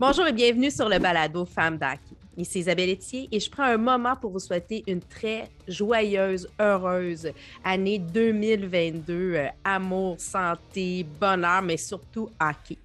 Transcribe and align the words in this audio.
Bonjour 0.00 0.28
et 0.28 0.32
bienvenue 0.32 0.70
sur 0.70 0.88
le 0.88 1.00
balado 1.00 1.44
Femmes 1.44 1.76
d'Aki. 1.76 2.14
Ici 2.36 2.60
Isabelle 2.60 2.90
Etier 2.90 3.28
et 3.32 3.40
je 3.40 3.50
prends 3.50 3.64
un 3.64 3.78
moment 3.78 4.14
pour 4.14 4.30
vous 4.30 4.38
souhaiter 4.38 4.84
une 4.86 5.00
très 5.00 5.50
joyeuse, 5.66 6.48
heureuse 6.60 7.32
année 7.64 7.98
2022. 7.98 9.34
Euh, 9.34 9.48
amour, 9.64 10.20
santé, 10.20 11.04
bonheur, 11.20 11.62
mais 11.62 11.76
surtout 11.76 12.30
hockey. 12.40 12.78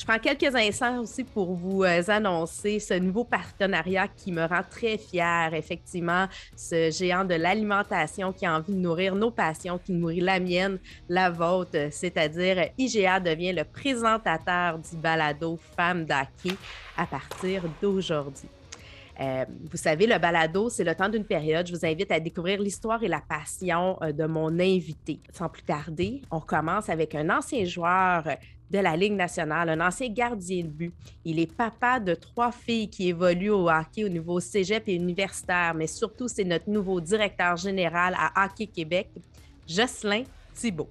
Je 0.00 0.06
prends 0.06 0.18
quelques 0.18 0.54
instants 0.54 1.00
aussi 1.00 1.24
pour 1.24 1.52
vous 1.52 1.84
euh, 1.84 2.00
annoncer 2.08 2.78
ce 2.80 2.94
nouveau 2.94 3.22
partenariat 3.22 4.08
qui 4.08 4.32
me 4.32 4.46
rend 4.46 4.62
très 4.62 4.96
fière. 4.96 5.52
Effectivement, 5.52 6.26
ce 6.56 6.90
géant 6.90 7.26
de 7.26 7.34
l'alimentation 7.34 8.32
qui 8.32 8.46
a 8.46 8.56
envie 8.56 8.72
de 8.72 8.78
nourrir 8.78 9.14
nos 9.14 9.30
passions, 9.30 9.76
qui 9.76 9.92
nourrit 9.92 10.20
la 10.20 10.40
mienne, 10.40 10.78
la 11.10 11.28
vôtre, 11.28 11.88
c'est-à-dire 11.90 12.70
IGA 12.78 13.20
devient 13.20 13.52
le 13.52 13.64
présentateur 13.64 14.78
du 14.78 14.96
balado 14.96 15.58
Femmes 15.76 16.06
d'Hockey 16.06 16.56
à 16.96 17.04
partir 17.04 17.64
d'aujourd'hui. 17.82 18.48
Euh, 19.20 19.44
vous 19.70 19.76
savez, 19.76 20.06
le 20.06 20.18
balado, 20.18 20.70
c'est 20.70 20.84
le 20.84 20.94
temps 20.94 21.10
d'une 21.10 21.26
période. 21.26 21.66
Je 21.66 21.74
vous 21.74 21.84
invite 21.84 22.10
à 22.10 22.18
découvrir 22.18 22.58
l'histoire 22.58 23.02
et 23.02 23.08
la 23.08 23.20
passion 23.20 23.98
euh, 24.00 24.12
de 24.12 24.24
mon 24.24 24.58
invité. 24.58 25.20
Sans 25.34 25.50
plus 25.50 25.62
tarder, 25.62 26.22
on 26.30 26.40
commence 26.40 26.88
avec 26.88 27.14
un 27.14 27.28
ancien 27.28 27.66
joueur 27.66 28.24
de 28.70 28.78
la 28.78 28.96
Ligue 28.96 29.14
nationale, 29.14 29.68
un 29.68 29.80
ancien 29.80 30.08
gardien 30.08 30.62
de 30.62 30.68
but. 30.68 30.94
Il 31.24 31.38
est 31.38 31.52
papa 31.52 31.98
de 31.98 32.14
trois 32.14 32.52
filles 32.52 32.88
qui 32.88 33.08
évoluent 33.08 33.50
au 33.50 33.68
hockey 33.68 34.04
au 34.04 34.08
niveau 34.08 34.38
cégep 34.40 34.88
et 34.88 34.94
universitaire, 34.94 35.74
mais 35.74 35.86
surtout, 35.86 36.28
c'est 36.28 36.44
notre 36.44 36.70
nouveau 36.70 37.00
directeur 37.00 37.56
général 37.56 38.14
à 38.16 38.44
Hockey 38.44 38.66
Québec, 38.66 39.10
Jocelyn 39.66 40.22
Thibault. 40.54 40.88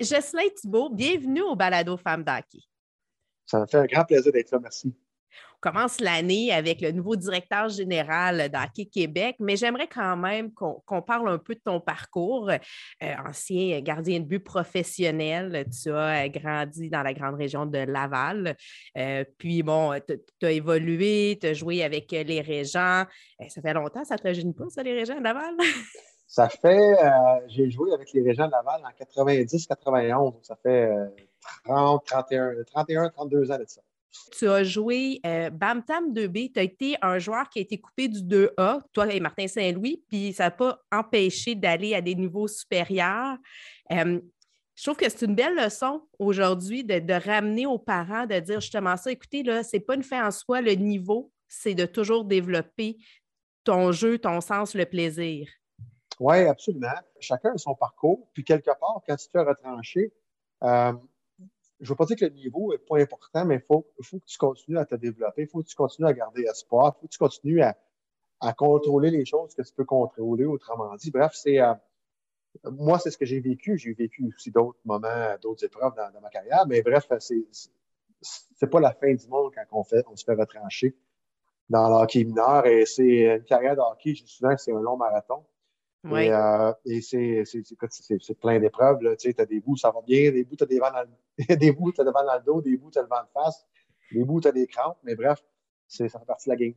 Jocelyn 0.00 0.48
Thibault, 0.54 0.90
bienvenue 0.90 1.40
au 1.42 1.56
Balado 1.56 1.96
Femmes 1.96 2.24
d'Hockey. 2.24 2.60
Ça 3.46 3.60
me 3.60 3.66
fait 3.66 3.78
un 3.78 3.86
grand 3.86 4.04
plaisir 4.04 4.32
d'être 4.32 4.50
là. 4.50 4.58
Merci. 4.60 4.94
On 5.56 5.70
commence 5.70 5.98
l'année 6.00 6.52
avec 6.52 6.82
le 6.82 6.92
nouveau 6.92 7.16
directeur 7.16 7.70
général 7.70 8.50
d'Hockey 8.50 8.84
Québec, 8.84 9.36
mais 9.40 9.56
j'aimerais 9.56 9.88
quand 9.88 10.16
même 10.16 10.52
qu'on 10.52 11.02
parle 11.02 11.28
un 11.30 11.38
peu 11.38 11.54
de 11.54 11.60
ton 11.64 11.80
parcours. 11.80 12.50
Euh, 12.50 13.14
ancien 13.26 13.80
gardien 13.80 14.20
de 14.20 14.26
but 14.26 14.40
professionnel, 14.40 15.66
tu 15.70 15.90
as 15.90 16.28
grandi 16.28 16.90
dans 16.90 17.02
la 17.02 17.14
grande 17.14 17.36
région 17.36 17.64
de 17.64 17.78
Laval. 17.78 18.56
Euh, 18.98 19.24
puis, 19.38 19.62
bon, 19.62 19.98
tu 20.06 20.46
as 20.46 20.50
évolué, 20.50 21.38
tu 21.40 21.46
as 21.46 21.54
joué 21.54 21.82
avec 21.82 22.10
les 22.10 22.42
Régents. 22.42 23.04
Euh, 23.40 23.44
ça 23.48 23.62
fait 23.62 23.72
longtemps, 23.72 24.04
ça 24.04 24.16
ne 24.16 24.18
te 24.18 24.28
rajeunit 24.28 24.52
pas, 24.52 24.68
ça, 24.68 24.82
les 24.82 24.92
Régents 24.92 25.18
de 25.18 25.24
Laval? 25.24 25.54
Ça 26.26 26.48
fait, 26.48 26.96
j'ai 27.48 27.70
joué 27.70 27.92
avec 27.92 28.12
les 28.12 28.22
Régents 28.22 28.46
de 28.46 28.50
Laval 28.50 28.82
en 28.82 29.20
90-91, 29.22 30.42
ça 30.42 30.56
fait 30.56 30.90
30, 31.64 32.04
31, 32.04 32.64
31, 32.64 33.08
32 33.10 33.50
ans 33.50 33.58
de 33.58 33.64
ça. 33.66 33.80
Tu 34.36 34.48
as 34.48 34.62
joué 34.62 35.20
euh, 35.26 35.50
Bamtam 35.50 36.12
2B. 36.12 36.52
Tu 36.52 36.60
as 36.60 36.62
été 36.62 36.96
un 37.02 37.18
joueur 37.18 37.48
qui 37.48 37.58
a 37.58 37.62
été 37.62 37.80
coupé 37.80 38.08
du 38.08 38.20
2A, 38.20 38.80
toi 38.92 39.12
et 39.12 39.20
Martin 39.20 39.48
Saint-Louis, 39.48 40.04
puis 40.08 40.32
ça 40.32 40.44
n'a 40.44 40.50
pas 40.52 40.78
empêché 40.92 41.54
d'aller 41.54 41.94
à 41.94 42.00
des 42.00 42.14
niveaux 42.14 42.46
supérieurs. 42.46 43.36
Euh, 43.90 44.20
je 44.76 44.82
trouve 44.82 44.96
que 44.96 45.08
c'est 45.08 45.24
une 45.24 45.34
belle 45.34 45.54
leçon 45.54 46.02
aujourd'hui 46.18 46.84
de, 46.84 47.12
ramener 47.26 47.66
aux 47.66 47.78
parents, 47.78 48.26
de 48.26 48.38
dire 48.40 48.60
justement 48.60 48.96
ça, 48.96 49.10
écoutez, 49.10 49.42
là, 49.42 49.62
ce 49.62 49.76
n'est 49.76 49.80
pas 49.80 49.94
une 49.94 50.02
fin 50.02 50.26
en 50.26 50.30
soi, 50.30 50.60
le 50.60 50.72
niveau, 50.72 51.32
c'est 51.48 51.74
de 51.74 51.86
toujours 51.86 52.24
développer 52.24 52.98
ton 53.62 53.92
jeu, 53.92 54.18
ton 54.18 54.40
sens, 54.40 54.74
le 54.74 54.84
plaisir. 54.84 55.48
Oui, 56.20 56.38
absolument. 56.42 56.94
Chacun 57.20 57.54
a 57.54 57.58
son 57.58 57.74
parcours. 57.74 58.28
Puis 58.32 58.44
quelque 58.44 58.70
part, 58.78 59.00
quand 59.06 59.16
tu 59.16 59.26
te 59.26 59.30
fais 59.30 59.44
retrancher, 59.44 60.12
euh, 60.62 60.92
je 61.80 61.86
ne 61.86 61.88
veux 61.88 61.96
pas 61.96 62.04
dire 62.04 62.16
que 62.16 62.24
le 62.24 62.30
niveau 62.32 62.72
n'est 62.72 62.78
pas 62.78 62.98
important, 62.98 63.44
mais 63.44 63.56
il 63.56 63.60
faut, 63.60 63.86
faut, 64.02 64.18
que 64.18 64.24
tu 64.26 64.38
continues 64.38 64.78
à 64.78 64.84
te 64.84 64.94
développer, 64.94 65.42
il 65.42 65.48
faut 65.48 65.62
que 65.62 65.68
tu 65.68 65.74
continues 65.74 66.08
à 66.08 66.12
garder 66.12 66.42
espoir, 66.42 66.94
il 66.96 67.00
faut 67.00 67.06
que 67.06 67.12
tu 67.12 67.18
continues 67.18 67.62
à, 67.62 67.76
contrôler 68.56 69.10
les 69.10 69.24
choses 69.24 69.54
que 69.54 69.62
tu 69.62 69.72
peux 69.72 69.86
contrôler, 69.86 70.44
autrement 70.44 70.94
dit. 70.96 71.10
Bref, 71.10 71.32
c'est 71.34 71.60
euh, 71.60 71.72
moi, 72.64 72.98
c'est 72.98 73.10
ce 73.10 73.16
que 73.16 73.24
j'ai 73.24 73.40
vécu. 73.40 73.78
J'ai 73.78 73.94
vécu 73.94 74.24
aussi 74.26 74.50
d'autres 74.50 74.78
moments, 74.84 75.34
d'autres 75.40 75.64
épreuves 75.64 75.94
dans, 75.96 76.20
ma 76.20 76.28
carrière, 76.28 76.66
mais 76.66 76.82
bref, 76.82 77.06
c'est 77.20 77.46
n'est 78.62 78.68
pas 78.68 78.80
la 78.80 78.92
fin 78.92 79.12
du 79.12 79.28
monde 79.28 79.52
quand 79.54 79.64
on, 79.72 79.84
fait, 79.84 80.04
on 80.10 80.16
se 80.16 80.24
fait 80.24 80.34
retrancher 80.34 80.94
dans 81.68 81.88
l'hockey 81.88 82.24
mineur 82.24 82.66
et 82.66 82.86
c'est 82.86 83.36
une 83.36 83.44
carrière 83.44 83.76
de 83.76 83.80
hockey, 83.80 84.14
je 84.14 84.24
souvent 84.26 84.54
que 84.54 84.60
c'est 84.60 84.72
un 84.72 84.80
long 84.80 84.96
marathon. 84.96 85.44
Et, 86.04 86.30
euh, 86.30 86.72
et 86.84 87.00
c'est 87.00 88.40
plein 88.40 88.60
d'épreuves. 88.60 88.98
Tu 89.18 89.34
as 89.38 89.46
des 89.46 89.60
bouts, 89.60 89.76
ça 89.76 89.90
va 89.90 90.02
bien, 90.06 90.30
des 90.30 90.44
bouts, 90.44 90.56
tu 90.56 90.64
as 90.64 90.66
des 90.66 90.78
vents 90.78 90.92
dans 90.92 91.02
le, 91.02 91.56
des 91.56 91.72
bouts, 91.72 91.92
as 91.98 92.04
des 92.04 92.10
vents 92.10 92.24
dans 92.24 92.36
le 92.36 92.44
dos, 92.44 92.60
des 92.60 92.76
bouts, 92.76 92.90
tu 92.90 92.98
as 92.98 93.02
le 93.02 93.08
vent 93.08 93.22
de 93.22 93.30
face, 93.32 93.66
des 94.12 94.24
bouts, 94.24 94.40
tu 94.40 94.48
as 94.48 94.52
des 94.52 94.66
crampes. 94.66 94.98
Mais 95.02 95.14
bref, 95.14 95.42
ça 95.88 96.08
fait 96.08 96.26
partie 96.26 96.48
de 96.48 96.54
la 96.54 96.56
game. 96.56 96.74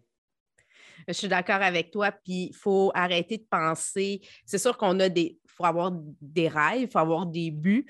Je 1.08 1.14
suis 1.14 1.28
d'accord 1.28 1.62
avec 1.62 1.92
toi, 1.92 2.12
puis 2.12 2.48
il 2.48 2.56
faut 2.56 2.92
arrêter 2.96 3.38
de 3.38 3.46
penser. 3.50 4.22
C'est 4.46 4.58
sûr 4.58 4.78
qu'on 4.78 5.00
a 5.00 5.10
des. 5.10 5.40
Il 5.44 5.52
faut 5.52 5.66
avoir 5.66 5.92
des 6.22 6.48
rêves, 6.48 6.82
il 6.82 6.90
faut 6.90 7.00
avoir 7.00 7.26
des 7.26 7.52
buts, 7.52 7.86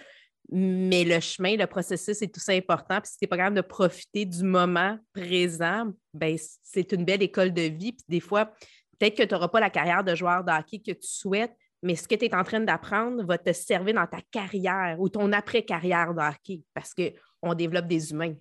mais 0.50 1.03
le 1.03 1.20
chemin, 1.20 1.56
le 1.56 1.68
processus 1.68 2.22
est 2.22 2.34
tout 2.34 2.40
ça 2.40 2.53
important. 2.53 3.00
Puis 3.02 3.12
si 3.12 3.18
tu 3.18 3.26
n'es 3.26 3.28
pas 3.28 3.38
capable 3.38 3.58
de 3.58 3.62
profiter 3.62 4.26
du 4.26 4.44
moment 4.44 4.97
présent, 5.14 5.92
ben 6.14 6.38
c'est 6.64 6.92
une 6.94 7.06
belle 7.06 7.22
école 7.22 7.53
de 7.53 7.64
vie. 7.64 7.94
Puis 7.94 8.06
des 8.08 8.20
fois, 8.22 8.52
Peut-être 9.00 9.16
que 9.16 9.24
tu 9.24 9.34
n'auras 9.34 9.47
pas 9.47 9.59
la 9.59 9.69
carrière 9.69 10.03
de 10.03 10.16
joueur 10.16 10.44
de 10.44 10.52
hockey 10.52 10.80
que 10.80 10.91
tu 10.91 11.08
souhaites, 11.08 11.56
mais 11.84 11.96
ce 11.96 12.08
que 12.08 12.16
tu 12.16 12.25
es 12.25 12.35
en 12.35 12.44
train 12.44 12.59
d'apprendre 12.59 13.24
va 13.24 13.38
te 13.38 13.53
servir 13.53 13.94
dans 13.94 14.08
ta 14.08 14.22
carrière 14.31 14.97
ou 15.00 15.09
ton 15.09 15.31
après-carrière 15.31 16.13
de 16.13 16.22
hockey 16.22 16.63
parce 16.74 16.94
qu'on 16.94 17.53
développe 17.53 17.88
des 17.88 18.12
humains. 18.12 18.35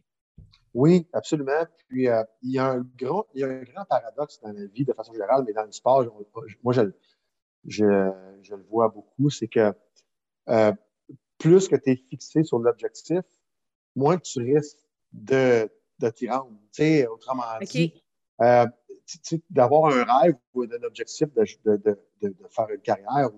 Oui, 0.73 1.07
absolument. 1.13 1.65
Puis 1.89 2.09
euh, 2.09 2.23
il, 2.43 2.53
y 2.53 2.59
a 2.59 2.67
un 2.67 2.87
grand, 2.97 3.27
il 3.35 3.41
y 3.41 3.45
a 3.45 3.49
un 3.49 3.63
grand 3.63 3.85
paradoxe 3.85 4.41
dans 4.41 4.53
la 4.53 4.67
vie 4.67 4.85
de 4.85 4.93
façon 4.93 5.13
générale, 5.13 5.43
mais 5.47 5.53
dans 5.53 5.65
le 5.65 5.73
sport, 5.73 6.05
moi, 6.63 6.75
je, 6.75 6.83
je, 7.67 7.85
le 7.85 8.63
vois 8.69 8.89
beaucoup, 8.89 9.31
c'est 9.31 9.49
que 9.49 9.73
euh, 10.49 10.73
plus 11.39 11.69
que 11.69 11.77
tu 11.77 11.91
es 11.91 11.97
fixé 11.97 12.45
sur 12.45 12.59
l'objectif, 12.59 13.23
moins 13.95 14.19
tu 14.19 14.41
risques 14.41 14.79
de, 15.13 15.71
de 15.99 16.11
t'y 16.11 16.29
rendre. 16.29 16.53
Autrement 17.11 17.45
dit, 17.63 18.03
euh, 18.43 18.67
d'avoir 19.51 19.95
un 19.95 20.05
rêve 20.05 20.37
ou 20.55 20.65
un 20.65 20.83
objectif 20.83 21.33
de, 21.35 21.45
de, 21.65 21.77
de, 21.77 22.29
de 22.29 22.35
faire 22.51 22.69
une 22.71 22.81
carrière, 22.81 23.31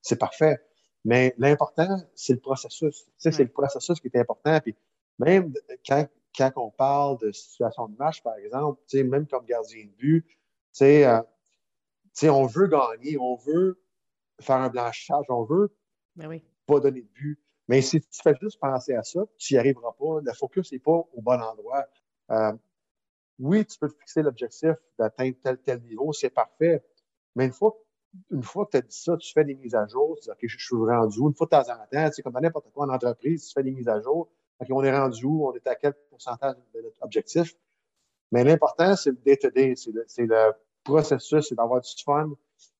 c'est 0.00 0.18
parfait. 0.18 0.58
Mais 1.04 1.34
l'important, 1.38 1.98
c'est 2.14 2.34
le 2.34 2.40
processus. 2.40 3.06
C'est 3.16 3.36
le 3.38 3.48
processus 3.48 4.00
qui 4.00 4.08
est 4.08 4.18
important. 4.18 4.60
Puis 4.60 4.76
même 5.18 5.52
quand, 5.86 6.06
quand 6.36 6.52
on 6.56 6.70
parle 6.70 7.18
de 7.18 7.32
situation 7.32 7.88
de 7.88 7.96
match, 7.96 8.22
par 8.22 8.36
exemple, 8.36 8.80
même 8.94 9.26
comme 9.26 9.44
gardien 9.44 9.84
de 9.84 9.90
but, 9.90 10.26
euh, 10.82 11.22
on 12.24 12.46
veut 12.46 12.68
gagner, 12.68 13.18
on 13.18 13.36
veut 13.36 13.82
faire 14.40 14.56
un 14.56 14.68
blanchissage, 14.68 15.24
on 15.28 15.44
veut 15.44 15.74
ben 16.16 16.40
pas 16.66 16.80
donner 16.80 17.02
de 17.02 17.08
but. 17.14 17.38
Mais 17.68 17.80
si 17.80 18.00
tu 18.00 18.22
fais 18.22 18.34
juste 18.40 18.60
penser 18.60 18.94
à 18.94 19.02
ça, 19.02 19.20
tu 19.38 19.54
n'y 19.54 19.58
arriveras 19.58 19.92
pas. 19.92 20.20
Le 20.22 20.32
focus 20.32 20.72
n'est 20.72 20.78
pas 20.78 20.92
au 21.12 21.22
bon 21.22 21.40
endroit. 21.40 21.86
Euh, 22.30 22.52
oui, 23.42 23.66
tu 23.66 23.78
peux 23.78 23.88
fixer 23.88 24.22
l'objectif 24.22 24.74
d'atteindre 24.98 25.36
tel, 25.42 25.58
tel 25.58 25.82
niveau, 25.82 26.12
c'est 26.12 26.30
parfait. 26.30 26.84
Mais 27.34 27.46
une 27.46 27.52
fois, 27.52 27.76
une 28.30 28.42
fois 28.42 28.66
que 28.66 28.72
tu 28.72 28.76
as 28.76 28.82
dit 28.82 28.96
ça, 28.96 29.16
tu 29.16 29.32
fais 29.32 29.44
des 29.44 29.54
mises 29.54 29.74
à 29.74 29.86
jour, 29.86 30.16
tu 30.16 30.24
dis, 30.24 30.30
OK, 30.30 30.38
je 30.42 30.58
suis 30.58 30.76
rendu 30.76 31.18
où? 31.18 31.28
Une 31.28 31.34
fois 31.34 31.46
de 31.46 31.50
temps 31.50 31.72
en 31.72 31.86
temps, 31.86 32.10
c'est 32.12 32.22
comme 32.22 32.38
n'importe 32.40 32.70
quoi 32.72 32.86
en 32.86 32.90
entreprise, 32.90 33.48
tu 33.48 33.52
fais 33.52 33.64
des 33.64 33.72
mises 33.72 33.88
à 33.88 34.00
jour. 34.00 34.30
OK, 34.60 34.68
on 34.70 34.84
est 34.84 34.96
rendu 34.96 35.24
où? 35.24 35.48
On 35.48 35.54
est 35.54 35.66
à 35.66 35.74
quel 35.74 35.94
pourcentage 36.08 36.54
de 36.72 36.82
notre 36.82 37.02
objectif? 37.02 37.54
Mais 38.30 38.44
l'important, 38.44 38.94
c'est 38.94 39.10
le 39.10 39.16
day-to-day, 39.16 39.74
c'est 40.06 40.26
le, 40.26 40.52
processus, 40.84 41.48
c'est 41.48 41.54
d'avoir 41.54 41.80
du 41.80 41.90
fun. 42.04 42.30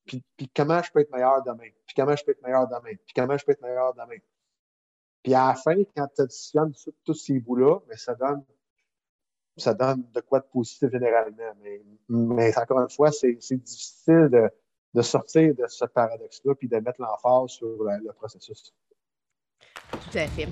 Puis, 0.05 0.23
puis, 0.37 0.49
comment 0.55 0.82
je 0.82 0.91
peux 0.91 1.00
être 1.00 1.12
meilleur 1.12 1.43
demain? 1.43 1.70
Puis 1.87 1.94
comment 1.94 2.17
je 2.17 2.25
peux 2.25 2.32
être 2.32 2.43
meilleur 2.43 2.67
demain? 2.67 2.97
Puis 3.05 3.15
comment 3.15 3.37
je 3.37 3.44
peux 3.44 3.53
être 3.53 3.62
meilleur 3.62 3.94
demain? 3.94 4.19
Puis 5.23 5.35
à 5.35 5.49
la 5.49 5.55
fin, 5.55 5.76
quand 5.97 6.08
tu 6.15 6.23
additionnes 6.23 6.73
tous 7.05 7.15
ces 7.15 7.38
bouts-là, 7.38 7.79
ça 7.97 8.15
donne 8.15 8.44
ça 9.56 9.75
donne 9.75 10.04
de 10.14 10.20
quoi 10.20 10.40
de 10.40 10.46
positif 10.52 10.90
généralement. 10.90 11.52
Mais, 12.08 12.56
encore 12.58 12.81
une 12.81 12.90
fois, 12.90 13.10
c'est 13.12 13.34
difficile 13.34 14.50
de, 14.94 15.02
sortir 15.02 15.54
de 15.54 15.66
ce 15.66 15.84
paradoxe-là 15.84 16.54
puis 16.54 16.69
de 16.69 16.76
mettre 16.76 17.00
l'emphase 17.00 17.50
sur 17.50 17.66
le, 17.66 18.12
processus. 18.12 18.75
Tout 19.90 20.19
à 20.19 20.26
fait. 20.26 20.49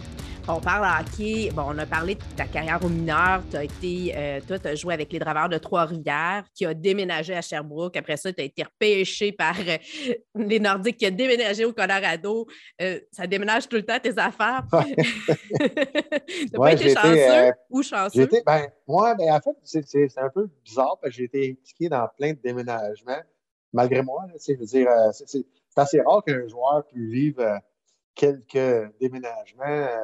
On 0.48 0.60
parle 0.60 0.86
hockey. 1.00 1.50
Bon, 1.54 1.64
on 1.68 1.78
a 1.78 1.86
parlé 1.86 2.14
de 2.14 2.20
ta 2.36 2.44
carrière 2.44 2.80
au 2.84 2.88
mineur. 2.88 3.42
Tu 3.50 3.56
as 3.56 3.64
été, 3.64 4.12
euh, 4.16 4.40
toi, 4.46 4.58
tu 4.58 4.68
as 4.68 4.74
joué 4.74 4.94
avec 4.94 5.12
les 5.12 5.18
Draveurs 5.18 5.48
de 5.48 5.58
Trois-Rivières, 5.58 6.44
qui 6.54 6.66
a 6.66 6.74
déménagé 6.74 7.34
à 7.34 7.42
Sherbrooke. 7.42 7.96
Après 7.96 8.16
ça, 8.16 8.32
tu 8.32 8.40
as 8.40 8.44
été 8.44 8.62
repêché 8.62 9.32
par 9.32 9.54
euh, 9.58 9.76
les 10.34 10.58
Nordiques 10.58 10.96
qui 10.96 11.06
a 11.06 11.10
déménagé 11.10 11.64
au 11.64 11.72
Colorado. 11.72 12.46
Euh, 12.80 12.98
ça 13.12 13.26
déménage 13.26 13.68
tout 13.68 13.76
le 13.76 13.84
temps 13.84 13.98
tes 14.00 14.18
affaires. 14.18 14.64
Tu 14.70 14.76
Ouais, 14.76 16.58
pas 16.58 16.72
été 16.72 16.94
chanceux 16.94 17.52
ou 17.70 17.82
chanceux? 17.82 18.22
été, 18.22 18.42
ben, 18.44 18.66
moi, 18.88 19.14
ben, 19.14 19.32
en 19.32 19.40
fait, 19.40 19.56
c'est 19.62 20.18
un 20.18 20.30
peu 20.30 20.48
bizarre 20.64 20.98
parce 21.00 21.12
que 21.12 21.18
j'ai 21.18 21.24
été 21.24 21.50
impliqué 21.50 21.88
dans 21.88 22.08
plein 22.16 22.32
de 22.32 22.38
déménagements, 22.42 23.22
malgré 23.72 24.02
moi. 24.02 24.24
là, 24.26 24.34
tu 24.34 24.40
sais, 24.40 24.54
je 24.54 24.60
veux 24.60 24.66
dire, 24.66 24.88
c'est 25.12 25.44
assez 25.76 26.00
rare 26.00 26.24
qu'un 26.24 26.46
joueur 26.48 26.84
puisse 26.86 27.10
vivre 27.10 27.60
quelques 28.20 28.92
déménagements 29.00 29.64
euh, 29.64 29.96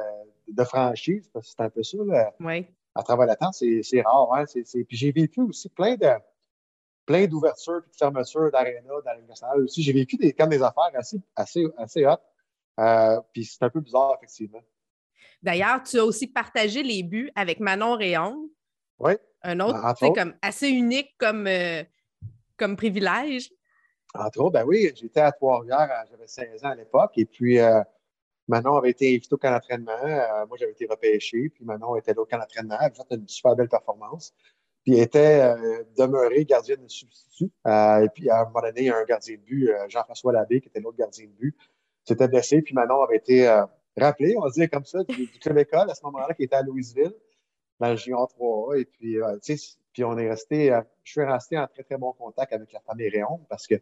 de 0.47 0.63
franchise, 0.63 1.29
parce 1.31 1.45
que 1.47 1.51
c'est 1.55 1.63
un 1.63 1.69
peu 1.69 1.83
ça, 1.83 1.97
là, 2.05 2.33
Oui. 2.39 2.65
à 2.95 3.03
travers 3.03 3.27
le 3.27 3.35
temps, 3.35 3.51
c'est 3.51 3.81
c'est 3.83 4.01
rare. 4.01 4.33
Hein, 4.33 4.45
c'est- 4.47 4.65
c'est- 4.65 4.83
Puis 4.83 4.97
j'ai 4.97 5.11
vécu 5.11 5.41
aussi 5.41 5.69
plein 5.69 5.95
de 5.95 6.09
plein 7.05 7.25
d'ouvertures 7.27 7.83
et 7.87 7.89
de 7.89 7.95
fermetures 7.95 8.51
d'aréna 8.51 8.81
dans 8.89 8.99
la 9.05 9.15
Ligue 9.15 9.29
nationale 9.29 9.61
aussi. 9.61 9.81
J'ai 9.81 9.93
vécu 9.93 10.17
des, 10.17 10.33
comme 10.33 10.49
des 10.49 10.61
affaires 10.61 10.89
assez, 10.93 11.17
assez, 11.37 11.63
assez 11.77 12.05
hot. 12.05 12.17
Euh, 12.79 13.21
puis 13.31 13.45
c'est 13.45 13.63
un 13.63 13.69
peu 13.69 13.79
bizarre, 13.79 14.15
effectivement. 14.17 14.59
D'ailleurs, 15.41 15.81
tu 15.83 15.97
as 15.99 16.03
aussi 16.03 16.27
partagé 16.27 16.83
les 16.83 17.03
buts 17.03 17.31
avec 17.35 17.59
Manon 17.61 17.95
Réon, 17.95 18.49
Oui, 18.99 19.13
un 19.43 19.59
autre, 19.61 19.77
autres. 20.03 20.13
comme 20.15 20.33
assez 20.41 20.67
unique 20.69 21.15
comme, 21.17 21.47
euh, 21.47 21.81
comme 22.57 22.75
privilège. 22.75 23.51
Entre 24.13 24.39
autres, 24.41 24.51
ben 24.53 24.65
oui, 24.65 24.91
j'étais 24.95 25.21
à 25.21 25.31
Trois-Rivières, 25.31 26.05
j'avais 26.11 26.27
16 26.27 26.65
ans 26.65 26.69
à 26.71 26.75
l'époque, 26.75 27.11
et 27.17 27.25
puis 27.25 27.59
euh, 27.59 27.81
Manon 28.47 28.77
avait 28.77 28.91
été 28.91 29.09
invitée 29.09 29.33
au 29.33 29.37
camp 29.37 29.51
d'entraînement. 29.51 29.91
Euh, 30.03 30.45
moi, 30.47 30.57
j'avais 30.57 30.71
été 30.71 30.87
repêché, 30.89 31.49
puis 31.49 31.65
Manon 31.65 31.95
était 31.95 32.13
là 32.13 32.21
au 32.21 32.25
camp 32.25 32.37
d'entraînement. 32.37 32.77
Elle 32.79 32.85
avait 32.85 32.95
fait 32.95 33.15
une 33.15 33.27
super 33.27 33.55
belle 33.55 33.69
performance. 33.69 34.33
Puis 34.83 34.99
était 34.99 35.41
euh, 35.41 35.83
demeurée 35.97 36.45
gardienne 36.45 36.81
de 36.81 36.87
substitut. 36.87 37.51
Euh, 37.67 38.05
et 38.05 38.09
puis 38.09 38.29
à 38.29 38.41
un 38.41 38.45
moment 38.45 38.61
donné, 38.61 38.81
il 38.81 38.85
y 38.85 38.89
a 38.89 38.97
un 38.97 39.03
gardien 39.03 39.35
de 39.35 39.41
but, 39.41 39.69
euh, 39.69 39.89
Jean-François 39.89 40.31
Labbé, 40.31 40.61
qui 40.61 40.69
était 40.69 40.79
l'autre 40.79 40.97
gardien 40.97 41.25
de 41.25 41.31
but, 41.31 41.57
s'était 42.05 42.29
blessé, 42.29 42.61
puis 42.61 42.73
Manon 42.73 43.01
avait 43.01 43.17
été 43.17 43.47
euh, 43.49 43.65
rappelé, 43.97 44.35
on 44.37 44.41
va 44.41 44.49
dire 44.49 44.69
comme 44.69 44.85
ça, 44.85 45.03
du, 45.03 45.25
du 45.25 45.39
club 45.39 45.57
école 45.57 45.89
à 45.89 45.95
ce 45.95 46.05
moment-là, 46.05 46.33
qui 46.33 46.43
était 46.43 46.55
à 46.55 46.61
Louisville, 46.61 47.13
dans 47.81 47.89
le 47.89 47.97
Gion 47.97 48.23
3A. 48.23 48.79
Et 48.79 48.85
puis, 48.85 49.17
tu 49.43 49.57
sais, 49.57 49.77
puis 49.91 50.05
on 50.05 50.17
est 50.17 50.29
resté, 50.29 50.67
je 51.03 51.11
suis 51.11 51.23
resté 51.23 51.57
en 51.57 51.67
très, 51.67 51.83
très 51.83 51.97
bon 51.97 52.13
contact 52.13 52.53
avec 52.53 52.71
la 52.71 52.79
famille 52.79 53.09
Réon 53.09 53.45
parce 53.49 53.67
que 53.67 53.75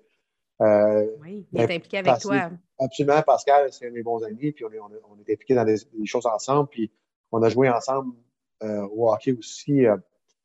euh, 0.62 1.08
Oui, 1.22 1.48
il 1.52 1.62
est 1.62 1.68
Ben, 1.68 1.78
impliqué 1.78 1.98
avec 2.00 2.20
toi. 2.22 2.50
Absolument, 2.80 3.22
Pascal, 3.22 3.72
c'est 3.72 3.88
un 3.88 3.90
de 3.90 3.96
mes 3.96 4.04
bons 4.04 4.24
amis, 4.24 4.52
puis 4.52 4.66
on 4.66 4.72
est, 4.72 4.80
on 4.80 4.90
est, 4.90 5.02
on 5.10 5.18
est 5.20 5.34
impliqués 5.34 5.56
dans 5.56 5.64
des, 5.66 5.78
des 5.94 6.06
choses 6.06 6.26
ensemble, 6.26 6.70
puis 6.70 6.92
on 7.32 7.42
a 7.42 7.50
joué 7.50 7.70
ensemble 7.70 8.16
euh, 8.64 8.88
au 8.92 9.12
hockey 9.12 9.34
aussi 9.34 9.86
euh, 9.86 9.98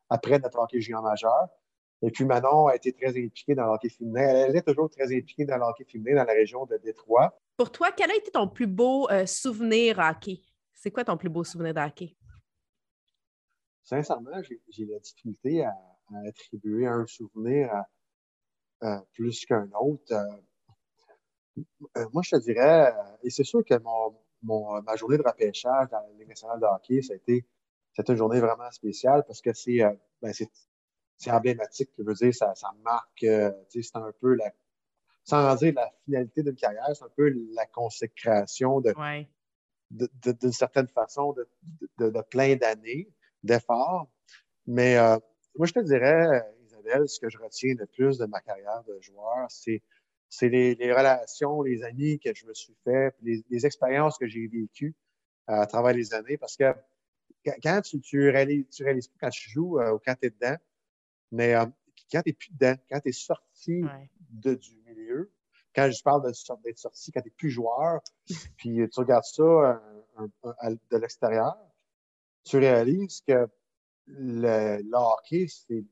après 0.09 0.39
notre 0.39 0.59
hockey 0.59 0.81
junior 0.81 1.03
majeur. 1.03 1.49
Et 2.03 2.11
puis 2.11 2.25
Manon 2.25 2.69
a 2.69 2.77
été 2.77 2.93
très 2.93 3.11
impliquée 3.11 3.55
dans 3.55 3.67
le 3.67 3.73
hockey 3.73 3.91
féminin. 3.91 4.23
Elle 4.23 4.57
est 4.57 4.63
toujours 4.63 4.89
très 4.89 5.05
impliquée 5.15 5.45
dans 5.45 5.59
le 5.59 5.65
hockey 5.65 5.85
féminin 5.85 6.17
dans 6.17 6.25
la 6.25 6.33
région 6.33 6.65
de 6.65 6.77
Détroit. 6.79 7.39
Pour 7.57 7.71
toi, 7.71 7.93
quel 7.95 8.11
a 8.11 8.17
été 8.17 8.31
ton 8.31 8.49
plus 8.49 8.67
beau 8.67 9.07
souvenir 9.27 9.99
hockey? 9.99 10.41
C'est 10.73 10.91
quoi 10.91 11.05
ton 11.05 11.19
plus 11.19 11.29
beau 11.29 11.45
souvenir 11.45 11.75
de 11.75 11.81
hockey? 11.81 12.17
Sincèrement, 13.83 14.41
j'ai 14.71 14.87
la 14.87 14.99
difficulté 14.99 15.63
à, 15.65 15.71
à 15.71 16.29
attribuer 16.29 16.87
un 16.87 17.05
souvenir 17.07 17.71
à 17.75 17.87
plus 19.13 19.45
qu'un 19.47 19.69
autre. 19.81 20.13
Euh, 20.13 20.25
euh, 21.97 22.07
moi, 22.13 22.23
je 22.25 22.37
te 22.37 22.41
dirais, 22.43 22.93
euh, 22.93 23.03
et 23.23 23.31
c'est 23.31 23.45
sûr 23.45 23.65
que 23.65 23.79
mon, 23.79 24.17
mon- 24.43 24.81
ma 24.83 24.97
journée 24.97 25.19
de 25.19 25.23
repêchage 25.23 25.89
dans 25.91 26.01
la 26.01 26.09
Ligue 26.19 26.29
nationale 26.29 26.61
de 26.61 26.65
hockey, 26.67 27.03
ça 27.03 27.13
a 27.13 27.17
été, 27.17 27.45
une 28.09 28.17
journée 28.17 28.41
vraiment 28.41 28.71
spéciale 28.71 29.25
parce 29.27 29.43
que 29.43 29.53
c'est 29.53 29.83
euh, 29.83 29.91
ben, 30.23 30.33
c'est 30.33 30.49
c'est 31.19 31.31
emblématique. 31.31 31.91
Je 31.99 32.03
veux 32.03 32.15
dire, 32.15 32.35
ça, 32.35 32.55
ça 32.55 32.71
marque, 32.83 33.25
euh, 33.25 33.51
tu 33.69 33.83
sais, 33.83 33.91
c'est 33.93 33.99
un 33.99 34.11
peu 34.21 34.35
la, 34.37 34.51
sans 35.25 35.55
dire 35.57 35.75
la 35.75 35.91
finalité 36.07 36.43
d'une 36.43 36.55
carrière, 36.57 36.87
c'est 36.95 37.05
un 37.05 37.11
peu 37.15 37.29
la 37.53 37.67
consécration 37.67 38.81
de, 38.81 38.95
de- 39.91 40.33
d'une 40.33 40.53
certaine 40.53 40.89
façon 40.89 41.35
de, 41.35 41.47
de- 41.99 42.09
de 42.11 42.21
plein 42.23 42.57
d'années 42.57 43.13
d'efforts. 43.43 44.09
Mais 44.67 44.97
euh, 44.97 45.19
moi, 45.59 45.67
je 45.67 45.73
te 45.75 45.81
dirais, 45.81 46.43
ce 47.07 47.21
que 47.21 47.29
je 47.29 47.39
retiens 47.39 47.75
le 47.79 47.87
plus 47.87 48.19
de 48.19 48.27
ma 48.27 48.41
carrière 48.41 48.83
de 48.85 48.99
joueur, 49.01 49.47
c'est, 49.51 49.83
c'est 50.29 50.49
les, 50.49 50.75
les 50.75 50.93
relations, 50.93 51.63
les 51.63 51.83
amis 51.83 52.19
que 52.19 52.35
je 52.35 52.47
me 52.47 52.55
suis 52.55 52.77
fait, 52.85 53.15
les, 53.23 53.45
les 53.51 53.67
expériences 53.67 54.19
que 54.19 54.27
j'ai 54.27 54.47
vécues 54.47 54.95
euh, 55.49 55.55
à 55.61 55.67
travers 55.67 55.93
les 55.95 56.15
années. 56.15 56.37
Parce 56.37 56.57
que 56.57 56.73
quand- 57.63 57.81
tu, 57.83 58.01
tu 58.01 58.29
réalises, 58.31 58.69
tu 58.71 58.85
réalises 58.85 59.09
pas 59.09 59.19
quand 59.23 59.31
tu 59.31 59.51
joues 59.51 59.81
euh, 59.81 59.93
ou 59.95 59.99
quand 60.05 60.15
tu 60.21 60.27
es 60.27 60.31
dedans, 60.31 60.57
mais 61.33 61.55
euh, 61.55 61.67
quand 62.13 62.23
tu 62.23 62.31
n'es 62.31 62.33
plus 62.35 62.53
dedans, 62.53 62.75
quand 62.91 63.01
tu 63.01 63.09
es 63.09 63.13
sorti 63.13 63.83
Ouais. 63.83 64.11
de, 64.31 64.55
du 64.55 64.77
milieu, 64.87 65.33
quand 65.75 65.91
je 65.91 66.03
parle 66.03 66.23
d'être 66.23 66.79
sorti, 66.79 67.13
quand 67.13 67.21
tu 67.21 67.29
n'es 67.29 67.35
plus 67.37 67.51
joueur, 67.51 68.01
puis 68.57 68.81
tu 68.91 69.01
regardes 69.01 69.25
ça 69.25 69.43
euh, 69.43 70.77
de 70.91 70.97
l'extérieur, 70.97 71.57
tu 72.45 72.57
réalises 72.59 73.21
que 73.21 73.49
le, 74.19 74.81
hockey, 74.93 75.47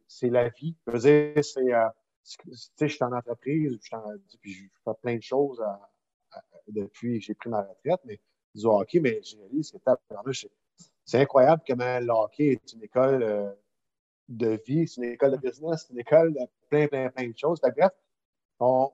c'est 0.07 0.31
la 0.31 0.49
vie. 0.51 0.77
Je 0.87 0.93
veux 0.93 0.99
dire, 0.99 1.45
c'est. 1.45 1.73
euh, 1.73 1.89
tu 2.25 2.37
sais, 2.55 2.89
je 2.89 2.95
suis 2.95 3.05
en 3.05 3.13
entreprise, 3.13 3.79
je, 3.83 4.37
puis 4.39 4.53
je 4.53 4.65
fais 4.85 4.91
plein 5.03 5.17
de 5.17 5.23
choses 5.23 5.61
à- 5.63 5.91
à- 6.33 6.43
depuis 6.69 7.19
que 7.19 7.25
j'ai 7.25 7.35
pris 7.35 7.49
ma 7.49 7.63
retraite, 7.63 8.01
mais 8.05 8.21
du 8.55 8.67
hockey, 8.67 9.01
mais 9.01 9.23
je 9.23 9.37
réalise 9.39 9.73
que 9.73 9.79
c'est 11.05 11.21
incroyable 11.21 11.63
comment 11.67 12.01
le 12.01 12.11
hockey 12.11 12.49
est 12.49 12.73
une 12.75 12.83
école 12.83 13.23
euh, 13.23 13.51
de 14.29 14.61
vie, 14.67 14.87
c'est 14.87 15.01
une 15.01 15.13
école 15.13 15.33
de 15.33 15.37
business, 15.39 15.87
c'est 15.87 15.95
une 15.95 16.01
école 16.01 16.35
de 16.35 16.41
plein, 16.69 16.87
plein, 16.87 17.09
plein 17.09 17.29
de 17.29 17.37
choses. 17.37 17.61
Bref, 17.61 17.93
on, 18.61 18.91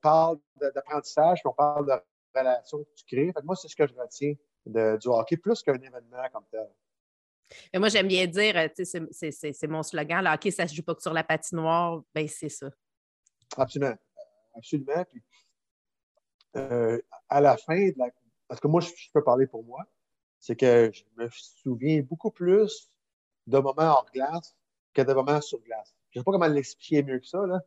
parle 0.00 0.38
d'apprentissage, 0.56 1.42
on 1.44 1.52
parle 1.52 1.86
de 1.86 2.38
relations 2.38 2.78
que 2.78 2.90
tu 2.96 3.04
crées. 3.06 3.32
Fait 3.32 3.44
moi, 3.44 3.54
c'est 3.54 3.68
ce 3.68 3.76
que 3.76 3.86
je 3.86 3.94
retiens 3.94 4.34
du 4.66 5.08
hockey, 5.08 5.36
plus 5.36 5.62
qu'un 5.62 5.74
événement 5.74 6.28
comme 6.32 6.44
tel. 6.50 6.68
Mais 7.72 7.78
moi, 7.78 7.88
j'aime 7.88 8.08
bien 8.08 8.26
dire, 8.26 8.56
euh, 8.56 8.68
c'est- 8.84 9.66
mon 9.66 9.82
slogan, 9.82 10.24
le 10.24 10.30
hockey, 10.30 10.50
ça 10.50 10.64
ne 10.64 10.68
se 10.68 10.74
joue 10.74 10.82
pas 10.82 10.94
que 10.94 11.02
sur 11.02 11.12
la 11.12 11.24
patinoire. 11.24 12.02
Ben, 12.14 12.26
c'est 12.28 12.48
ça. 12.48 12.70
Absolument. 13.56 13.94
Absolument. 14.54 15.04
Euh, 16.56 17.00
à 17.28 17.40
la 17.40 17.56
fin 17.56 17.88
de 17.88 17.94
la. 17.96 18.06
Parce 18.48 18.60
que 18.60 18.68
moi, 18.68 18.80
je, 18.80 18.90
je 18.96 19.10
peux 19.12 19.22
parler 19.22 19.46
pour 19.46 19.64
moi. 19.64 19.84
C'est 20.38 20.56
que 20.56 20.90
je 20.92 21.04
me 21.16 21.28
souviens 21.30 22.02
beaucoup 22.02 22.30
plus 22.30 22.88
de 23.46 23.58
moments 23.58 23.82
hors 23.82 24.06
glace 24.12 24.56
que 24.92 25.02
de 25.02 25.12
moments 25.12 25.40
sur 25.40 25.60
glace. 25.60 25.94
Je 26.10 26.18
ne 26.18 26.20
sais 26.20 26.24
pas 26.24 26.32
comment 26.32 26.46
l'expliquer 26.46 27.02
mieux 27.02 27.18
que 27.18 27.26
ça. 27.26 27.44
Là. 27.46 27.60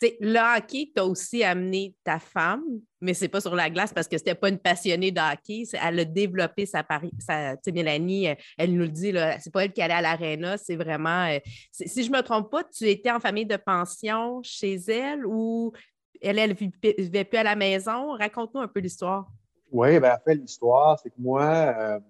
Le 0.00 0.56
hockey, 0.56 0.92
tu 0.94 1.00
as 1.00 1.04
aussi 1.04 1.42
amené 1.42 1.94
ta 2.04 2.18
femme, 2.18 2.64
mais 3.00 3.14
c'est 3.14 3.28
pas 3.28 3.40
sur 3.40 3.54
la 3.54 3.68
glace 3.68 3.92
parce 3.92 4.06
que 4.06 4.16
c'était 4.16 4.34
pas 4.34 4.48
une 4.48 4.58
passionnée 4.58 5.10
de 5.10 5.20
hockey. 5.20 5.64
Elle 5.72 6.00
a 6.00 6.04
développé 6.04 6.66
sa. 6.66 6.86
Sa, 7.18 7.56
Mélanie, 7.72 8.28
euh, 8.28 8.34
elle 8.56 8.74
nous 8.74 8.82
le 8.82 8.88
dit, 8.88 9.12
c'est 9.40 9.52
pas 9.52 9.64
elle 9.64 9.72
qui 9.72 9.82
allait 9.82 9.94
à 9.94 10.00
l'aréna, 10.00 10.56
c'est 10.56 10.76
vraiment. 10.76 11.26
euh, 11.26 11.38
si 11.70 12.04
je 12.04 12.10
me 12.10 12.20
trompe 12.22 12.50
pas, 12.50 12.64
tu 12.64 12.88
étais 12.88 13.10
en 13.10 13.20
famille 13.20 13.46
de 13.46 13.56
pension 13.56 14.40
chez 14.42 14.74
elle 14.74 15.26
ou 15.26 15.72
elle, 16.20 16.38
elle 16.38 16.54
vivait 16.54 17.24
plus 17.24 17.38
à 17.38 17.42
la 17.42 17.56
maison? 17.56 18.12
Raconte-nous 18.12 18.60
un 18.60 18.68
peu 18.68 18.80
l'histoire. 18.80 19.28
Oui, 19.70 19.98
ben, 19.98 20.14
en 20.14 20.24
fait, 20.24 20.34
l'histoire, 20.34 20.98
c'est 20.98 21.10
que 21.10 21.18
moi, 21.18 21.44
euh, 21.44 22.00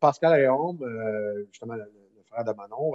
Pascal 0.00 0.32
Réaume, 0.32 0.78
justement, 1.50 1.74
le, 1.74 1.92
frère 2.26 2.44
de 2.44 2.52
Manon, 2.52 2.92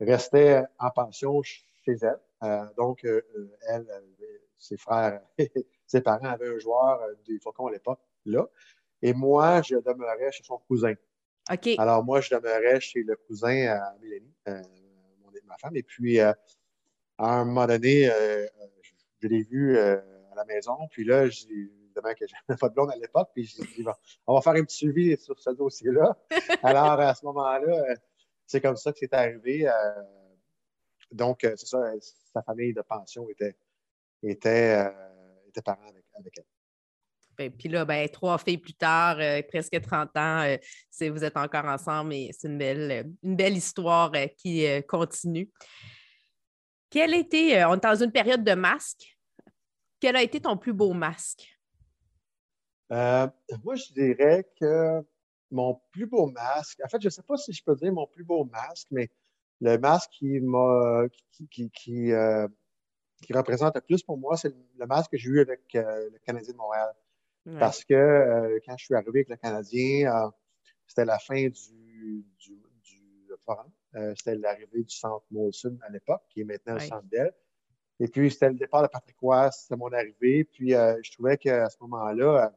restait 0.00 0.62
en 0.78 0.90
pension 0.90 1.42
chez 1.42 1.96
elle. 2.02 2.18
Euh, 2.44 2.64
donc, 2.76 3.04
euh, 3.04 3.22
euh, 3.36 3.56
elle, 3.68 3.86
ses 4.58 4.76
frères, 4.76 5.20
ses 5.86 6.00
parents 6.00 6.28
avaient 6.28 6.54
un 6.54 6.58
joueur 6.58 7.00
des 7.26 7.38
Faucons 7.38 7.66
à 7.66 7.72
l'époque, 7.72 8.00
là. 8.24 8.46
Et 9.02 9.12
moi, 9.12 9.62
je 9.62 9.76
demeurais 9.76 10.32
chez 10.32 10.42
son 10.42 10.58
cousin. 10.58 10.94
OK. 11.50 11.68
Alors, 11.78 12.04
moi, 12.04 12.20
je 12.20 12.34
demeurais 12.34 12.80
chez 12.80 13.02
le 13.02 13.16
cousin 13.16 13.68
à 13.68 13.96
Mélanie, 14.02 14.34
euh, 14.48 14.60
mon, 15.22 15.30
ma 15.46 15.56
femme. 15.56 15.76
Et 15.76 15.82
puis, 15.82 16.20
euh, 16.20 16.32
à 17.16 17.40
un 17.40 17.44
moment 17.44 17.66
donné, 17.66 18.10
euh, 18.10 18.46
je, 18.82 18.90
je 19.22 19.28
l'ai 19.28 19.42
vu 19.42 19.78
à 19.78 20.02
la 20.36 20.44
maison. 20.46 20.76
Puis 20.90 21.04
là, 21.04 21.28
j'ai 21.28 21.48
évidemment 21.48 22.14
que 22.14 22.26
j'avais 22.26 22.58
pas 22.58 22.68
de 22.68 22.74
blonde 22.74 22.90
à 22.90 22.96
l'époque. 22.96 23.30
Puis 23.34 23.44
j'ai 23.44 23.62
dit, 23.76 23.82
bon, 23.82 23.94
on 24.26 24.34
va 24.34 24.40
faire 24.40 24.54
un 24.54 24.64
petit 24.64 24.76
suivi 24.76 25.16
sur 25.16 25.38
ce 25.38 25.50
dossier-là. 25.50 26.16
Alors, 26.62 27.00
à 27.00 27.14
ce 27.14 27.24
moment-là, 27.24 27.94
c'est 28.46 28.60
comme 28.60 28.76
ça 28.76 28.92
que 28.92 28.98
c'est 28.98 29.14
arrivé. 29.14 29.70
Euh, 31.12 31.16
donc, 31.16 31.44
euh, 31.44 31.54
c'est 31.56 31.66
ça, 31.66 31.92
sa 32.32 32.42
famille 32.42 32.72
de 32.72 32.82
pension 32.82 33.28
était, 33.30 33.56
était, 34.22 34.86
euh, 34.86 35.48
était 35.48 35.62
parent 35.62 35.88
avec, 35.88 36.04
avec 36.14 36.38
elle. 36.38 36.44
Ben, 37.36 37.52
Puis 37.52 37.68
là, 37.68 37.84
ben, 37.84 38.08
trois 38.08 38.36
filles 38.38 38.58
plus 38.58 38.74
tard, 38.74 39.18
euh, 39.20 39.42
presque 39.48 39.80
30 39.80 40.16
ans, 40.16 40.42
euh, 40.42 40.56
c'est- 40.90 41.08
vous 41.08 41.22
êtes 41.22 41.36
encore 41.36 41.66
ensemble 41.66 42.12
et 42.14 42.30
c'est 42.36 42.48
une 42.48 42.58
belle, 42.58 42.90
euh, 42.90 43.04
une 43.22 43.36
belle 43.36 43.56
histoire 43.56 44.10
euh, 44.14 44.26
qui 44.36 44.66
euh, 44.66 44.82
continue. 44.82 45.48
Quel 46.90 47.14
était, 47.14 47.62
euh, 47.62 47.68
on 47.68 47.74
est 47.74 47.82
dans 47.82 48.02
une 48.02 48.10
période 48.10 48.42
de 48.42 48.54
masque. 48.54 49.16
Quel 50.00 50.16
a 50.16 50.22
été 50.22 50.40
ton 50.40 50.56
plus 50.56 50.72
beau 50.72 50.92
masque? 50.92 51.46
Euh, 52.90 53.28
moi, 53.62 53.74
je 53.76 53.92
dirais 53.92 54.48
que 54.58 55.04
mon 55.50 55.80
plus 55.92 56.06
beau 56.06 56.26
masque, 56.26 56.80
en 56.84 56.88
fait, 56.88 57.00
je 57.00 57.06
ne 57.06 57.10
sais 57.10 57.22
pas 57.22 57.36
si 57.36 57.52
je 57.52 57.62
peux 57.62 57.76
dire 57.76 57.92
mon 57.92 58.06
plus 58.06 58.24
beau 58.24 58.44
masque, 58.44 58.88
mais 58.90 59.10
le 59.60 59.78
masque 59.78 60.10
qui 60.10 60.40
m'a 60.40 61.04
qui, 61.50 61.70
qui, 61.70 62.12
euh, 62.12 62.46
qui, 63.22 63.32
représente 63.32 63.74
le 63.74 63.80
plus 63.80 64.02
pour 64.02 64.18
moi, 64.18 64.36
c'est 64.36 64.54
le 64.78 64.86
masque 64.86 65.12
que 65.12 65.16
j'ai 65.16 65.28
eu 65.28 65.40
avec 65.40 65.62
euh, 65.74 66.10
le 66.12 66.18
Canadien 66.20 66.52
de 66.52 66.58
Montréal. 66.58 66.92
Parce 67.58 67.82
que 67.82 67.94
euh, 67.94 68.58
quand 68.66 68.76
je 68.76 68.84
suis 68.84 68.94
arrivé 68.94 69.20
avec 69.20 69.30
le 69.30 69.36
Canadien, 69.36 70.30
c'était 70.86 71.06
la 71.06 71.18
fin 71.18 71.48
du, 71.48 72.26
du, 72.38 72.62
du 72.84 73.32
forum. 73.46 73.70
c'était 74.16 74.34
l'arrivée 74.34 74.82
du 74.82 74.94
centre 74.94 75.24
Molson 75.30 75.78
à 75.80 75.88
l'époque, 75.88 76.20
qui 76.28 76.42
est 76.42 76.44
maintenant 76.44 76.74
le 76.74 76.80
centre 76.80 77.06
Bell. 77.06 77.32
Et 78.00 78.08
puis, 78.08 78.30
c'était 78.30 78.50
le 78.50 78.54
départ 78.54 78.82
de 78.82 78.88
Patrick 78.88 79.16
Roy, 79.18 79.50
c'était 79.50 79.76
mon 79.76 79.90
arrivée. 79.94 80.44
Puis, 80.44 80.72
je 80.72 81.12
trouvais 81.12 81.38
qu'à 81.38 81.70
ce 81.70 81.78
moment-là, 81.80 82.52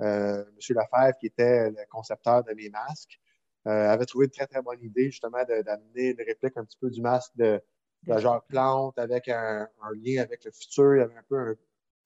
M. 0.00 0.46
Lafèvre, 0.70 1.18
qui 1.18 1.26
était 1.26 1.68
le 1.68 1.86
concepteur 1.90 2.42
de 2.44 2.54
mes 2.54 2.70
masques, 2.70 3.20
euh, 3.20 3.23
avait 3.64 4.06
trouvé 4.06 4.26
une 4.26 4.30
très, 4.30 4.46
très 4.46 4.62
bonne 4.62 4.82
idée, 4.82 5.10
justement, 5.10 5.42
d'amener 5.44 6.10
une 6.10 6.22
réplique 6.26 6.56
un 6.56 6.64
petit 6.64 6.78
peu 6.78 6.90
du 6.90 7.00
masque 7.00 7.32
de, 7.36 7.60
de 8.06 8.18
genre 8.18 8.44
plante 8.44 8.98
avec 8.98 9.28
un, 9.28 9.68
lien 9.94 10.22
avec 10.22 10.44
le 10.44 10.50
futur. 10.50 10.94
Il 10.94 10.98
y 10.98 11.02
avait 11.02 11.16
un 11.16 11.22
peu 11.28 11.38
un. 11.38 11.54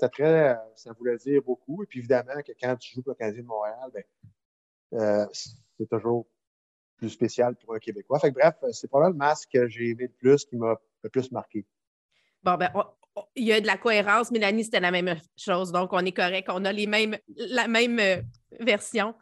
C'était 0.00 0.10
très. 0.10 0.56
Ça 0.76 0.92
voulait 0.92 1.16
dire 1.16 1.42
beaucoup. 1.42 1.82
Et 1.82 1.86
puis, 1.86 1.98
évidemment, 1.98 2.40
que 2.46 2.52
quand 2.60 2.76
tu 2.76 2.94
joues 2.94 3.02
pour 3.02 3.12
le 3.12 3.16
Canadien 3.16 3.42
de 3.42 3.46
Montréal, 3.48 3.90
ben, 3.92 4.04
euh, 4.94 5.26
c'est 5.32 5.88
toujours 5.88 6.26
plus 6.96 7.10
spécial 7.10 7.56
pour 7.56 7.74
un 7.74 7.78
Québécois. 7.78 8.18
Fait 8.20 8.32
que, 8.32 8.38
bref, 8.38 8.54
c'est 8.72 8.88
probablement 8.88 9.24
le 9.24 9.30
masque 9.30 9.48
que 9.52 9.68
j'ai 9.68 9.90
aimé 9.90 10.04
le 10.04 10.12
plus, 10.12 10.44
qui 10.44 10.56
m'a 10.56 10.76
le 11.02 11.10
plus 11.10 11.30
marqué. 11.32 11.66
Bon, 12.42 12.56
ben, 12.56 12.70
il 13.34 13.44
y 13.44 13.52
a 13.52 13.60
de 13.60 13.66
la 13.66 13.76
cohérence. 13.76 14.30
Mélanie, 14.30 14.64
c'était 14.64 14.80
la 14.80 14.92
même 14.92 15.16
chose. 15.36 15.72
Donc, 15.72 15.92
on 15.92 16.04
est 16.04 16.12
correct. 16.12 16.48
On 16.52 16.64
a 16.64 16.72
les 16.72 16.86
mêmes, 16.86 17.16
la 17.36 17.66
même 17.66 17.98
euh, 17.98 18.22
version. 18.60 19.14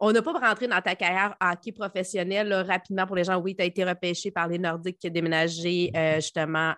On 0.00 0.12
n'a 0.12 0.22
pas 0.22 0.32
rentré 0.32 0.66
dans 0.66 0.80
ta 0.80 0.94
carrière 0.94 1.36
hockey 1.40 1.72
professionnel 1.72 2.52
rapidement 2.66 3.06
pour 3.06 3.16
les 3.16 3.24
gens. 3.24 3.36
Oui, 3.36 3.54
tu 3.54 3.62
as 3.62 3.66
été 3.66 3.84
repêché 3.84 4.30
par 4.30 4.48
les 4.48 4.58
Nordiques 4.58 4.98
qui 4.98 5.08
ont 5.08 5.12
déménagé 5.12 5.90
euh, 5.94 6.16
justement 6.16 6.74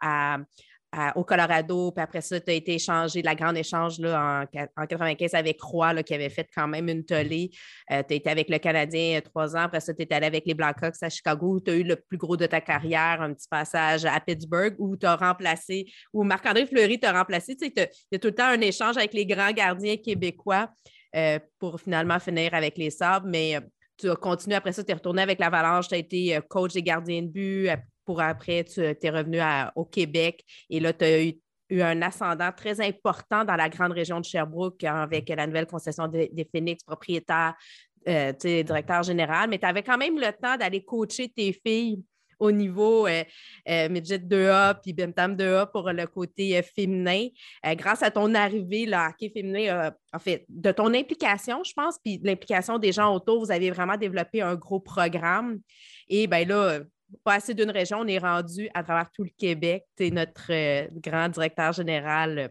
au 1.15 1.25
Colorado, 1.25 1.91
puis 1.91 2.03
après 2.03 2.21
ça, 2.21 2.39
tu 2.39 2.51
as 2.51 2.55
été 2.55 2.75
échangé, 2.75 3.23
la 3.23 3.35
grande 3.35 3.57
échange 3.57 3.99
là, 3.99 4.47
en, 4.55 4.83
en 4.83 4.87
95 4.87 5.35
avec 5.35 5.61
Roy, 5.63 6.03
qui 6.03 6.13
avait 6.15 6.29
fait 6.29 6.47
quand 6.55 6.69
même 6.69 6.89
une 6.89 7.05
tollée. 7.05 7.51
Euh, 7.91 8.03
tu 8.07 8.13
as 8.13 8.17
été 8.17 8.29
avec 8.31 8.51
le 8.51 8.59
Canadien 8.59 9.21
trois 9.23 9.57
ans, 9.57 9.63
après 9.63 9.81
ça, 9.81 9.95
tu 9.95 10.03
es 10.03 10.13
allé 10.13 10.27
avec 10.27 10.45
les 10.45 10.53
Blackhawks 10.55 11.03
à 11.03 11.09
Chicago, 11.09 11.61
tu 11.61 11.71
as 11.71 11.75
eu 11.77 11.83
le 11.83 11.97
plus 11.97 12.19
gros 12.19 12.37
de 12.37 12.45
ta 12.45 12.61
carrière, 12.61 13.23
un 13.23 13.33
petit 13.33 13.49
passage 13.49 14.05
à 14.05 14.21
Pittsburgh, 14.21 14.75
où 14.79 14.97
tu 14.97 15.07
as 15.07 15.17
remplacé, 15.17 15.87
où 16.13 16.25
Marc-André 16.25 16.67
Fleury 16.67 17.01
t'a 17.01 17.13
remplacé. 17.13 17.57
Tu 17.57 17.67
sais, 17.67 17.73
il 17.75 18.13
y 18.13 18.17
a 18.17 18.19
tout 18.19 18.29
le 18.29 18.35
temps 18.35 18.49
un 18.49 18.61
échange 18.61 18.99
avec 18.99 19.15
les 19.15 19.25
grands 19.25 19.53
gardiens 19.53 19.97
québécois. 19.97 20.69
Euh, 21.15 21.39
pour 21.59 21.79
finalement 21.79 22.19
finir 22.19 22.55
avec 22.55 22.79
les 22.79 22.89
Sabres. 22.89 23.27
Mais 23.29 23.57
euh, 23.57 23.61
tu 23.99 24.09
as 24.09 24.17
continué 24.17 24.57
après 24.57 24.73
ça, 24.73 24.83
tu 24.83 24.91
es 24.91 24.95
retourné 24.95 25.21
avec 25.21 25.39
l'Avalanche, 25.39 25.89
tu 25.89 25.95
as 25.95 25.99
été 25.99 26.37
euh, 26.37 26.41
coach 26.41 26.73
des 26.73 26.83
gardiens 26.83 27.21
de 27.21 27.27
but. 27.27 27.69
Pour 28.07 28.23
après, 28.23 28.65
tu 28.65 28.81
es 28.81 29.11
revenu 29.11 29.39
au 29.77 29.85
Québec 29.85 30.43
et 30.71 30.81
là, 30.81 30.93
tu 30.93 31.05
as 31.05 31.23
eu, 31.23 31.35
un 31.81 32.03
ascendant 32.03 32.51
très 32.51 32.81
important 32.81 33.45
dans 33.45 33.57
la 33.57 33.69
grande 33.69 33.93
région 33.93 34.21
de 34.21 34.25
Sherbrooke 34.25 34.85
hein, 34.85 34.97
avec 34.97 35.29
la 35.29 35.47
nouvelle 35.47 35.67
concession 35.67 36.07
des, 36.09 36.49
Phoenix, 36.53 36.83
propriétaire, 36.83 37.55
directeur 38.05 39.05
général. 39.05 39.49
Mais 39.49 39.59
tu 39.59 39.65
avais 39.65 39.83
quand 39.83 39.97
même 39.97 40.19
le 40.19 40.33
temps 40.33 40.57
d'aller 40.59 40.85
coacher 40.85 41.29
tes 41.29 41.53
filles 41.65 42.03
au 42.43 42.51
niveau 42.51 43.07
euh, 43.07 43.23
euh 43.69 43.89
Midget 43.89 44.19
2A 44.19 44.81
puis 44.83 44.93
Bentham 44.93 45.37
2A 45.37 45.71
pour 45.71 45.91
le 45.91 46.07
côté 46.07 46.59
euh, 46.59 46.63
féminin. 46.63 47.29
Grâce 47.65 48.03
à 48.03 48.11
ton 48.11 48.35
arrivée, 48.35 48.87
le 48.87 48.97
hockey 48.97 49.31
féminin, 49.31 49.93
en 50.13 50.19
fait, 50.19 50.45
de 50.49 50.73
ton 50.73 50.93
implication, 50.93 51.63
je 51.65 51.73
pense, 51.73 51.99
puis 52.03 52.21
l'implication 52.23 52.79
des 52.79 52.93
gens 52.93 53.15
autour, 53.15 53.45
vous 53.45 53.53
avez 53.53 53.71
vraiment 53.71 53.97
développé 53.97 54.43
un 54.43 54.57
gros 54.57 54.81
programme. 54.81 55.61
Et 56.09 56.27
bien 56.27 56.45
là, 56.45 56.81
pas 57.25 57.35
assez 57.35 57.55
d'une 57.55 57.71
région, 57.71 58.01
on 58.01 58.07
est 58.07 58.19
rendu 58.19 58.69
à 58.75 58.83
travers 58.83 59.11
tout 59.13 59.23
le 59.23 59.31
Québec. 59.39 59.85
Tu 59.97 60.07
es 60.07 60.11
notre 60.11 60.51
grand 60.99 61.29
directeur 61.29 61.73
général 61.73 62.51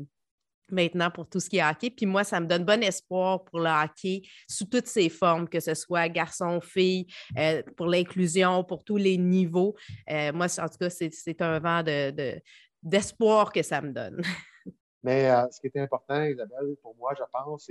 maintenant 0.71 1.11
pour 1.11 1.27
tout 1.27 1.39
ce 1.39 1.49
qui 1.49 1.57
est 1.57 1.63
hockey. 1.63 1.89
Puis 1.89 2.05
moi, 2.05 2.23
ça 2.23 2.39
me 2.39 2.45
donne 2.45 2.65
bon 2.65 2.81
espoir 2.83 3.43
pour 3.43 3.59
le 3.59 3.69
hockey 3.69 4.21
sous 4.47 4.65
toutes 4.65 4.87
ses 4.87 5.09
formes, 5.09 5.47
que 5.47 5.59
ce 5.59 5.73
soit 5.73 6.09
garçon, 6.09 6.59
fille, 6.61 7.07
euh, 7.37 7.61
pour 7.75 7.87
l'inclusion, 7.87 8.63
pour 8.63 8.83
tous 8.83 8.97
les 8.97 9.17
niveaux. 9.17 9.75
Euh, 10.09 10.31
moi, 10.33 10.47
en 10.59 10.69
tout 10.69 10.77
cas, 10.77 10.89
c'est 10.89 11.41
un 11.41 11.59
vent 11.59 11.83
d'espoir 11.83 13.47
de, 13.47 13.51
que 13.51 13.63
ça 13.63 13.81
me 13.81 13.91
donne. 13.91 14.21
Mais 15.03 15.29
euh, 15.29 15.49
ce 15.49 15.59
qui 15.59 15.67
était 15.67 15.79
important, 15.79 16.23
Isabelle, 16.23 16.75
pour 16.81 16.95
moi, 16.95 17.13
je 17.17 17.23
pense, 17.31 17.69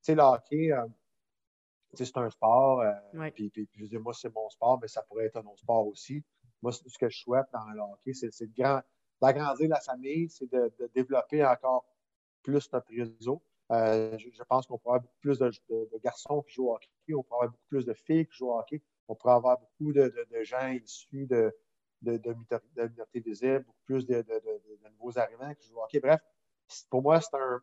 c'est 0.00 0.14
le 0.14 0.22
hockey. 0.22 0.70
c'est 1.92 2.16
un 2.16 2.30
sport, 2.30 2.82
puis, 3.34 3.50
puis, 3.50 3.68
je 3.76 3.84
dis, 3.84 3.98
moi, 3.98 4.14
c'est 4.14 4.34
mon 4.34 4.48
sport, 4.48 4.78
mais 4.80 4.88
ça 4.88 5.02
pourrait 5.02 5.26
être 5.26 5.36
un 5.36 5.46
autre 5.46 5.58
sport 5.58 5.86
aussi. 5.86 6.24
Moi, 6.62 6.72
ce 6.72 6.98
que 6.98 7.10
je 7.10 7.18
souhaite 7.18 7.46
dans 7.52 7.68
le 7.68 7.80
hockey, 7.80 8.14
c'est 8.14 8.30
d'agrandir 9.20 9.68
la 9.68 9.80
famille, 9.80 10.28
c'est 10.30 10.50
de, 10.50 10.72
de, 10.78 10.90
développer 10.94 11.44
encore 11.44 11.84
plus 12.42 12.72
notre 12.72 12.88
réseau. 12.88 13.42
Euh, 13.70 14.18
je, 14.18 14.42
pense 14.48 14.66
qu'on 14.66 14.78
pourrait 14.78 14.96
avoir 14.96 15.02
beaucoup 15.02 15.20
plus 15.20 15.38
de, 15.38 16.00
garçons 16.02 16.42
qui 16.42 16.54
jouent 16.54 16.70
au 16.70 16.74
hockey, 16.74 16.88
on 17.14 17.22
pourrait 17.22 17.44
avoir 17.44 17.50
beaucoup 17.50 17.68
plus 17.68 17.86
de 17.86 17.94
filles 17.94 18.26
qui 18.26 18.36
jouent 18.36 18.48
au 18.48 18.58
hockey, 18.58 18.82
on 19.06 19.14
pourrait 19.14 19.34
avoir 19.34 19.58
beaucoup 19.60 19.92
de, 19.92 20.12
gens 20.42 20.68
issus 20.70 21.26
de, 21.26 21.54
de, 22.02 22.34
minorités 22.76 23.20
visibles, 23.20 23.64
beaucoup 23.64 23.84
plus 23.84 24.06
de, 24.06 24.24
nouveaux 24.98 25.16
arrivants 25.18 25.54
qui 25.54 25.68
jouent 25.68 25.78
au 25.78 25.84
hockey. 25.84 26.00
Bref, 26.00 26.20
pour 26.90 27.02
moi, 27.02 27.20
c'est 27.20 27.36
un, 27.36 27.62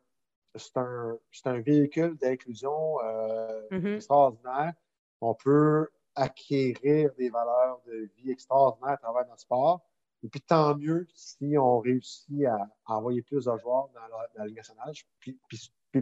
un, 0.76 1.20
un, 1.46 1.60
véhicule 1.60 2.16
d'inclusion 2.18 3.02
euh, 3.04 3.68
mm-hmm. 3.72 3.96
extraordinaire. 3.96 4.74
On 5.20 5.34
peut 5.34 5.90
acquérir 6.16 7.14
des 7.18 7.30
valeurs 7.30 7.82
de 7.86 8.10
vie 8.18 8.32
extraordinaires 8.32 8.94
à 8.94 8.98
travers 8.98 9.28
notre 9.28 9.42
sport. 9.42 9.82
Et 10.24 10.30
puis 10.30 10.42
tant 10.42 10.76
mieux 10.76 11.08
si 11.14 11.58
on 11.58 11.80
réussit 11.80 12.46
à, 12.46 12.58
envoyer 12.86 13.22
plus 13.22 13.46
de 13.46 13.58
joueurs 13.58 13.90
dans 13.94 14.18
la, 14.36 14.46
Ligue 14.46 14.58
nationale, 14.58 14.94
puis, 15.20 15.40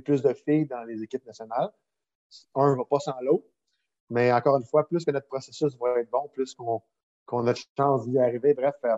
plus 0.03 0.21
de 0.21 0.33
filles 0.33 0.65
dans 0.65 0.83
les 0.83 1.03
équipes 1.03 1.25
nationales. 1.25 1.71
Un 2.55 2.71
ne 2.71 2.77
va 2.77 2.85
pas 2.85 2.99
sans 2.99 3.19
l'autre. 3.21 3.45
Mais 4.09 4.31
encore 4.31 4.57
une 4.57 4.65
fois, 4.65 4.87
plus 4.87 5.03
que 5.03 5.11
notre 5.11 5.27
processus 5.27 5.77
va 5.77 5.99
être 5.99 6.09
bon, 6.09 6.27
plus 6.29 6.55
qu'on 6.55 7.47
a 7.47 7.53
de 7.53 7.59
chance 7.77 8.07
d'y 8.07 8.19
arriver. 8.19 8.53
Bref, 8.53 8.75
euh, 8.83 8.97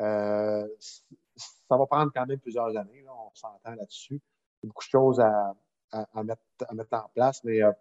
euh, 0.00 0.68
ça 0.78 1.76
va 1.76 1.86
prendre 1.86 2.10
quand 2.12 2.26
même 2.26 2.40
plusieurs 2.40 2.76
années. 2.76 3.04
on 3.08 3.34
s'entend 3.34 3.74
là-dessus. 3.74 4.20
Il 4.62 4.66
y 4.66 4.66
a 4.66 4.68
beaucoup 4.68 4.84
de 4.84 4.90
choses 4.90 5.20
à, 5.20 5.54
mettre, 6.22 6.42
en 6.92 7.08
place, 7.14 7.42
mais, 7.44 7.62
euh, 7.62 7.72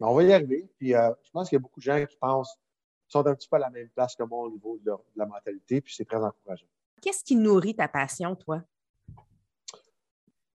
on 0.00 0.14
va 0.14 0.22
y 0.24 0.32
arriver. 0.32 0.68
Puis 0.78 0.90
je 0.90 1.30
pense 1.32 1.48
qu'il 1.48 1.56
y 1.56 1.60
a 1.60 1.62
beaucoup 1.62 1.80
de 1.80 1.84
gens 1.84 2.04
qui 2.04 2.16
pensent 2.16 2.58
sont 3.12 3.26
un 3.26 3.34
petit 3.34 3.48
peu 3.48 3.56
à 3.56 3.60
la 3.60 3.70
même 3.70 3.88
place 3.90 4.16
que 4.16 4.22
moi 4.22 4.46
au 4.46 4.50
niveau 4.50 4.78
de, 4.82 4.92
la 5.16 5.26
mentalité, 5.26 5.80
puis 5.80 5.94
c'est 5.94 6.04
très 6.04 6.16
encourageant. 6.16 6.66
Qu'est-ce 7.00 7.22
qui 7.22 7.36
nourrit 7.36 7.74
ta 7.74 7.88
passion, 7.88 8.34
toi? 8.34 8.62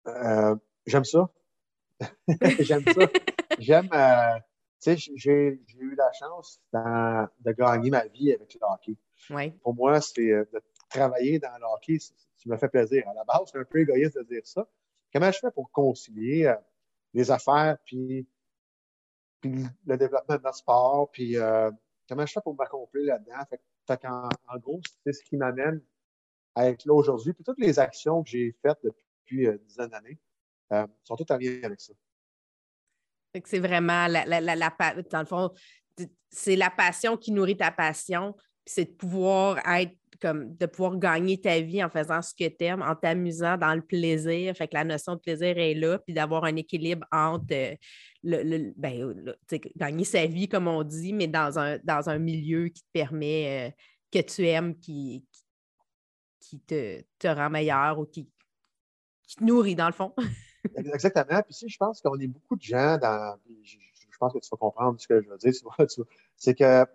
Euh, 0.08 0.56
j'aime 0.86 1.06
ça. 1.06 1.30
j'aime 2.60 2.84
ça. 2.84 3.08
J'aime, 3.60 3.90
euh, 3.94 4.40
tu 4.82 4.98
sais, 4.98 5.12
j'ai 5.16 5.62
eu 5.78 5.96
la 5.96 6.12
chance 6.14 6.62
de 6.74 7.52
gagner 7.52 7.90
ma 7.90 8.06
vie 8.08 8.34
avec 8.34 8.54
le 8.54 8.60
hockey. 8.62 9.54
Pour 9.62 9.76
moi, 9.76 10.00
c'est 10.02 10.32
euh, 10.32 10.46
de 10.54 10.62
travailler 10.90 11.40
dans 11.40 11.56
le 11.58 11.66
hockey, 11.66 12.00
ça 12.00 12.14
me 12.46 12.58
fait 12.58 12.70
plaisir. 12.70 13.08
À 13.08 13.14
la 13.14 13.24
base, 13.24 13.50
c'est 13.52 13.60
un 13.60 13.66
peu 13.66 13.82
égoïste 13.82 14.18
de 14.18 14.24
dire 14.24 14.46
ça. 14.46 14.68
Comment 15.14 15.32
je 15.32 15.40
fais 15.40 15.52
pour 15.52 15.72
concilier 15.72 16.54
les 17.14 17.32
affaires, 17.32 17.78
puis, 17.86 18.28
puis 19.42 19.66
le 19.86 19.98
développement 19.98 20.36
de 20.38 20.44
notre 20.44 20.58
sport, 20.58 21.10
puis 21.12 21.36
comment 22.08 22.26
je 22.26 22.34
fais 22.34 22.42
pour 22.42 22.56
m'accomplir 22.56 23.06
là-dedans? 23.06 24.30
En, 24.50 24.58
gros, 24.58 24.82
c'est 25.04 25.14
ce 25.14 25.24
qui 25.24 25.38
m'amène 25.38 25.82
à 26.56 26.70
être 26.70 26.86
là 26.86 26.94
aujourd'hui. 26.94 27.34
Toutes 27.46 27.60
les 27.60 27.80
actions 27.80 28.24
que 28.24 28.30
j'ai 28.30 28.56
faites 28.62 28.80
depuis 28.84 29.48
euh, 29.48 29.58
dizaines 29.66 29.90
d'années 29.90 30.20
euh, 30.74 30.88
sont 31.04 31.16
toutes 31.16 31.32
en 31.32 31.38
lien 31.38 31.60
avec 31.64 31.80
ça. 31.80 31.94
c'est 33.46 33.60
vraiment 33.60 34.08
la, 34.08 34.26
dans 35.10 35.20
le 35.20 35.26
fond, 35.26 35.52
c'est 36.30 36.56
la 36.56 36.70
passion 36.70 37.18
qui 37.18 37.32
nourrit 37.32 37.58
ta 37.58 37.72
passion, 37.72 38.36
c'est 38.66 38.86
de 38.86 38.96
pouvoir 38.96 39.60
être 39.68 39.96
comme 40.22 40.56
de 40.58 40.66
pouvoir 40.66 40.98
gagner 40.98 41.40
ta 41.40 41.60
vie 41.60 41.84
en 41.84 41.90
faisant 41.90 42.22
ce 42.22 42.34
que 42.34 42.48
tu 42.48 42.66
aimes, 42.66 42.82
en 42.82 42.96
t'amusant 42.96 43.58
dans 43.58 43.76
le 43.76 43.82
plaisir. 43.82 44.56
Fait 44.56 44.68
que 44.68 44.74
la 44.74 44.84
notion 44.84 45.16
de 45.16 45.20
plaisir 45.20 45.58
est 45.58 45.74
là, 45.74 46.00
puis 46.00 46.14
d'avoir 46.14 46.44
un 46.44 46.56
équilibre 46.56 47.06
entre 47.12 47.78
euh, 48.28 48.74
ben, 48.76 49.36
gagner 49.76 50.04
sa 50.04 50.26
vie, 50.26 50.48
comme 50.48 50.68
on 50.68 50.84
dit, 50.84 51.14
mais 51.14 51.28
dans 51.28 51.58
un, 51.60 51.78
dans 51.84 52.10
un 52.10 52.20
milieu 52.20 52.68
qui 52.70 52.82
te 52.82 52.92
permet, 52.92 53.70
euh, 53.70 53.72
que 54.12 54.26
tu 54.26 54.46
aimes, 54.48 54.78
qui, 54.80 55.26
qui 56.40 56.60
te, 56.60 57.02
te 57.20 57.28
rend 57.28 57.50
meilleur 57.50 58.00
ou 58.00 58.06
qui, 58.06 58.30
te 59.38 59.44
nourrit, 59.44 59.76
dans 59.76 59.88
le 59.88 59.94
fond. 59.94 60.14
Exactement. 60.76 61.42
Puis 61.44 61.54
si 61.54 61.70
je 61.70 61.78
pense 61.78 62.02
qu'on 62.02 62.20
est 62.20 62.28
beaucoup 62.28 62.56
de 62.56 62.62
gens 62.62 62.98
dans. 62.98 63.38
Je, 63.64 63.78
pense 64.20 64.34
que 64.34 64.40
tu 64.40 64.50
vas 64.50 64.58
comprendre 64.58 65.00
ce 65.00 65.08
que 65.08 65.22
je 65.22 65.30
veux 65.30 65.38
dire. 65.38 65.54
C'est 66.36 66.56
que 66.56 66.86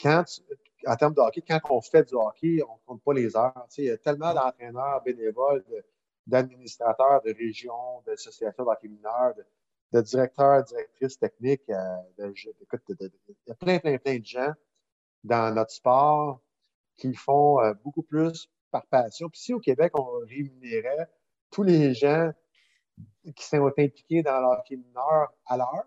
quand, 0.00 0.24
en 0.86 0.96
termes 0.96 1.14
de 1.14 1.20
hockey, 1.20 1.42
quand 1.46 1.60
on 1.70 1.80
fait 1.80 2.08
du 2.08 2.14
hockey, 2.14 2.60
on 2.68 2.74
ne 2.74 2.80
compte 2.84 3.02
pas 3.04 3.14
les 3.14 3.36
heures. 3.36 3.66
il 3.76 3.84
y 3.84 3.90
a 3.90 3.96
tellement 3.96 4.34
d'entraîneurs 4.34 5.00
bénévoles, 5.04 5.64
d'administrateurs 6.26 7.22
de 7.22 7.32
régions, 7.32 8.02
d'associations 8.06 8.64
d'hockey 8.64 8.88
mineurs, 8.88 9.34
de 9.36 9.44
directeurs, 9.92 10.64
directrices 10.64 11.18
techniques. 11.18 11.68
Euh, 11.70 12.32
écoute, 12.60 12.82
il 12.88 13.10
y 13.46 13.50
a 13.50 13.54
plein, 13.54 13.78
plein, 13.78 13.98
plein 13.98 14.18
de 14.18 14.24
gens 14.24 14.52
dans 15.24 15.54
notre 15.54 15.72
sport 15.72 16.40
qui 16.96 17.14
font 17.14 17.60
euh, 17.60 17.72
beaucoup 17.84 18.02
plus 18.02 18.50
par 18.70 18.86
passion. 18.86 19.28
Puis 19.28 19.40
si 19.40 19.54
au 19.54 19.60
Québec, 19.60 19.92
on 19.98 20.20
rémunérait 20.26 21.08
tous 21.50 21.62
les 21.62 21.94
gens 21.94 22.32
qui 23.34 23.44
sont 23.44 23.66
impliqués 23.66 24.22
dans 24.22 24.40
leur 24.40 24.62
mineur 24.70 25.32
à 25.46 25.56
l'heure, 25.56 25.86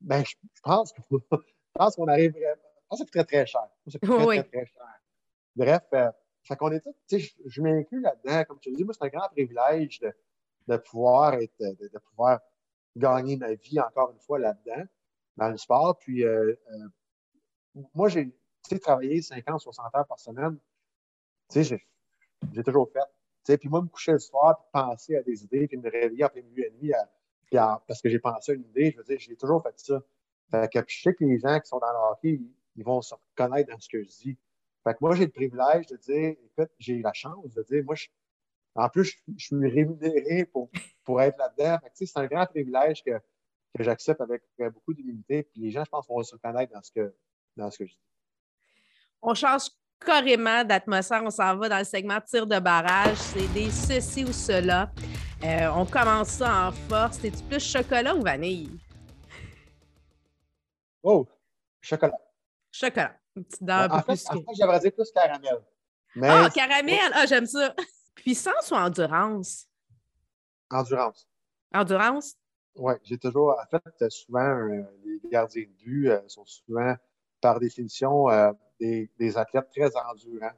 ben, 0.00 0.24
je, 0.54 0.62
pense 0.62 0.92
qu'on 1.96 2.08
arrive 2.08 2.32
vraiment. 2.32 2.54
Je 2.54 2.88
pense 2.88 2.98
que 3.00 3.04
ça 3.04 3.04
coûterait 3.04 3.24
très 3.24 3.46
cher. 3.46 3.68
Ça 3.88 3.98
très, 3.98 4.42
très, 4.44 4.66
cher. 4.66 5.00
Bref, 5.56 5.82
euh, 5.92 6.10
qu'on 6.56 6.72
est 6.72 6.82
je, 7.10 7.28
je 7.44 7.62
m'inclus 7.62 8.00
là-dedans. 8.00 8.44
Comme 8.44 8.60
tu 8.60 8.72
dis, 8.72 8.84
moi, 8.84 8.94
c'est 8.94 9.04
un 9.04 9.08
grand 9.08 9.28
privilège 9.28 10.00
de, 10.00 10.12
de 10.68 10.76
pouvoir 10.76 11.34
être, 11.34 11.58
de, 11.58 11.98
pouvoir 12.10 12.40
gagner 12.98 13.36
ma 13.36 13.54
vie 13.54 13.80
encore 13.80 14.10
une 14.10 14.20
fois 14.20 14.38
là-dedans, 14.38 14.84
dans 15.36 15.48
le 15.48 15.56
sport. 15.56 15.98
Puis 15.98 16.24
euh, 16.24 16.54
euh, 16.72 17.84
moi, 17.94 18.08
j'ai 18.08 18.32
travaillé 18.80 19.22
50, 19.22 19.60
60 19.60 19.94
heures 19.94 20.06
par 20.06 20.18
semaine. 20.18 20.58
J'ai 21.54 22.64
toujours 22.64 22.90
fait. 22.90 23.56
Puis 23.56 23.68
moi, 23.68 23.80
me 23.80 23.88
coucher 23.88 24.12
le 24.12 24.18
soir, 24.18 24.58
puis 24.58 24.66
penser 24.72 25.16
à 25.16 25.22
des 25.22 25.42
idées, 25.44 25.66
puis 25.66 25.78
me 25.78 25.90
réveiller 25.90 26.28
plein 26.28 26.42
milieu 26.42 26.66
et 26.66 26.70
nuit 26.72 26.92
parce 27.50 28.02
que 28.02 28.08
j'ai 28.08 28.18
pensé 28.18 28.52
à 28.52 28.54
une 28.54 28.64
idée, 28.64 28.90
je 28.90 28.98
veux 28.98 29.04
dire, 29.04 29.18
j'ai 29.18 29.36
toujours 29.36 29.62
fait 29.62 29.78
ça. 29.78 30.02
Fait 30.50 30.70
que 30.72 30.80
je 30.86 31.02
sais 31.02 31.14
que 31.14 31.24
les 31.24 31.38
gens 31.38 31.58
qui 31.60 31.68
sont 31.68 31.78
dans 31.78 31.92
le 31.92 32.12
hockey, 32.12 32.40
ils, 32.76 32.84
vont 32.84 33.02
se 33.02 33.14
reconnaître 33.14 33.70
dans 33.70 33.78
ce 33.78 33.88
que 33.88 34.02
je 34.02 34.08
dis. 34.08 34.38
Fait 34.84 34.92
que 34.94 34.98
moi, 35.00 35.14
j'ai 35.14 35.26
le 35.26 35.30
privilège 35.32 35.86
de 35.86 35.96
dire, 35.96 36.36
écoute, 36.44 36.70
j'ai 36.78 36.94
eu 36.94 37.02
la 37.02 37.12
chance 37.12 37.52
de 37.52 37.62
dire, 37.62 37.84
moi, 37.84 37.94
je, 37.94 38.08
en 38.78 38.88
plus, 38.88 39.20
je, 39.36 39.44
suis 39.44 39.56
rémunéré 39.56 40.44
pour, 40.44 40.70
pour 41.04 41.20
être 41.20 41.36
là-dedans. 41.36 41.78
C'est 41.94 42.16
un 42.16 42.26
grand 42.26 42.46
privilège 42.46 43.02
que, 43.02 43.18
que 43.76 43.82
j'accepte 43.82 44.20
avec 44.20 44.42
beaucoup 44.72 44.94
d'humilité. 44.94 45.42
Puis 45.42 45.62
les 45.62 45.70
gens, 45.72 45.84
je 45.84 45.90
pense, 45.90 46.06
vont 46.08 46.22
se 46.22 46.34
reconnaître 46.34 46.72
dans 46.72 46.82
ce 46.82 46.92
que, 46.92 47.12
dans 47.56 47.70
ce 47.72 47.78
que 47.78 47.86
je 47.86 47.92
dis. 47.92 48.00
On 49.20 49.34
change 49.34 49.70
carrément 49.98 50.62
d'atmosphère. 50.62 51.22
On 51.24 51.30
s'en 51.30 51.56
va 51.56 51.68
dans 51.68 51.78
le 51.78 51.84
segment 51.84 52.20
tir 52.20 52.46
de 52.46 52.60
barrage. 52.60 53.16
C'est 53.16 53.52
des 53.52 53.68
ceci 53.68 54.24
ou 54.24 54.32
cela. 54.32 54.92
Euh, 55.42 55.68
on 55.74 55.84
commence 55.84 56.28
ça 56.28 56.68
en 56.68 56.72
force. 56.72 57.18
C'est-tu 57.18 57.42
plus 57.42 57.60
chocolat 57.60 58.14
ou 58.14 58.22
vanille? 58.22 58.78
Oh, 61.02 61.26
chocolat. 61.80 62.18
Chocolat. 62.70 63.16
Une 63.34 63.44
petite 63.44 63.64
dent 63.64 63.86
en, 63.90 64.02
fait, 64.02 64.12
en 64.12 64.34
fait, 64.34 64.44
j'aimerais 64.56 64.78
dire 64.78 64.92
plus 64.92 65.10
caramel. 65.10 65.62
Ah, 66.22 66.48
caramel! 66.54 67.10
Ah, 67.12 67.26
j'aime 67.26 67.46
ça. 67.46 67.74
Puissance 68.18 68.72
ou 68.72 68.74
endurance? 68.74 69.68
Endurance. 70.70 71.28
Endurance? 71.72 72.36
Oui, 72.74 72.94
j'ai 73.04 73.16
toujours. 73.16 73.56
En 73.58 73.66
fait, 73.66 74.10
souvent, 74.10 74.40
euh, 74.40 74.82
les 75.04 75.20
gardiens 75.30 75.62
de 75.62 75.84
but 75.84 76.08
euh, 76.08 76.20
sont 76.26 76.44
souvent, 76.44 76.94
par 77.40 77.60
définition, 77.60 78.28
euh, 78.28 78.52
des, 78.80 79.38
athlètes 79.38 79.68
très 79.70 79.96
endurants. 79.96 80.50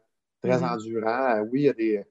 Très 0.43 0.59
mm-hmm. 0.59 0.73
endurants. 0.73 1.41
oui, 1.53 1.61
il 1.61 1.65
y 1.65 1.69
a 1.69 1.73
des, 1.75 2.05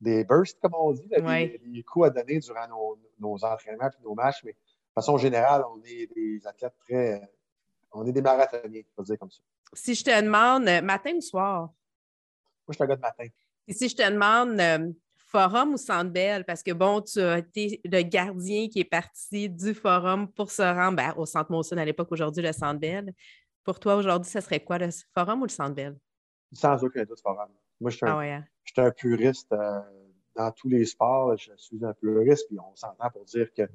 des 0.00 0.24
bursts, 0.24 0.58
comme 0.60 0.74
on 0.74 0.92
dit, 0.92 1.08
des, 1.08 1.82
coups 1.84 2.06
à 2.06 2.10
donner 2.10 2.40
durant 2.40 2.66
nos, 2.68 2.98
nos 3.20 3.44
entraînements 3.44 3.88
et 3.88 4.02
nos 4.02 4.14
matchs, 4.14 4.42
mais 4.44 4.52
de 4.52 4.94
façon 4.94 5.16
générale, 5.16 5.62
on 5.72 5.80
est 5.84 6.12
des 6.12 6.44
athlètes 6.44 6.74
très. 6.80 7.30
On 7.92 8.04
est 8.04 8.12
des 8.12 8.20
marathoniens, 8.20 8.82
on 8.96 9.02
dire 9.02 9.18
comme 9.18 9.30
ça. 9.30 9.40
Si 9.72 9.94
je 9.94 10.04
te 10.04 10.22
demande, 10.22 10.64
matin 10.84 11.14
ou 11.16 11.20
soir? 11.20 11.60
Moi, 11.60 11.72
je 12.70 12.74
suis 12.74 12.82
un 12.82 12.86
gars 12.86 12.96
de 12.96 13.00
matin. 13.00 13.26
Et 13.68 13.74
si 13.74 13.88
je 13.90 13.96
te 13.96 14.10
demande 14.10 14.58
euh, 14.58 14.90
forum 15.18 15.74
ou 15.74 15.76
centre 15.76 16.10
belle, 16.10 16.44
parce 16.46 16.62
que 16.62 16.72
bon, 16.72 17.02
tu 17.02 17.20
as 17.20 17.38
été 17.38 17.82
le 17.84 18.00
gardien 18.00 18.68
qui 18.68 18.80
est 18.80 18.84
parti 18.84 19.50
du 19.50 19.74
forum 19.74 20.32
pour 20.32 20.50
se 20.50 20.62
rendre 20.62 20.96
ben, 20.96 21.12
au 21.18 21.26
centre 21.26 21.52
Monson 21.52 21.76
à 21.76 21.84
l'époque, 21.84 22.10
aujourd'hui 22.10 22.42
le 22.42 22.52
centre 22.52 22.80
belle. 22.80 23.12
Pour 23.64 23.78
toi, 23.78 23.96
aujourd'hui, 23.96 24.30
ce 24.30 24.40
serait 24.40 24.60
quoi, 24.60 24.78
le 24.78 24.88
forum 25.12 25.42
ou 25.42 25.44
le 25.44 25.50
centre 25.50 25.74
belle? 25.74 25.98
Sans 26.52 26.82
aucun 26.82 27.04
doute, 27.04 27.20
forum. 27.20 27.50
Moi, 27.78 27.90
je 27.90 27.96
suis 27.98 28.06
un, 28.06 28.18
ah 28.18 28.22
hein? 28.22 28.44
un 28.78 28.90
puriste 28.90 29.52
euh, 29.52 29.80
dans 30.34 30.50
tous 30.52 30.70
les 30.70 30.86
sports. 30.86 31.36
Je 31.36 31.52
suis 31.56 31.84
un 31.84 31.92
puriste, 31.92 32.46
puis 32.48 32.58
on 32.58 32.74
s'entend 32.74 33.10
pour 33.10 33.26
dire 33.26 33.52
que 33.52 33.68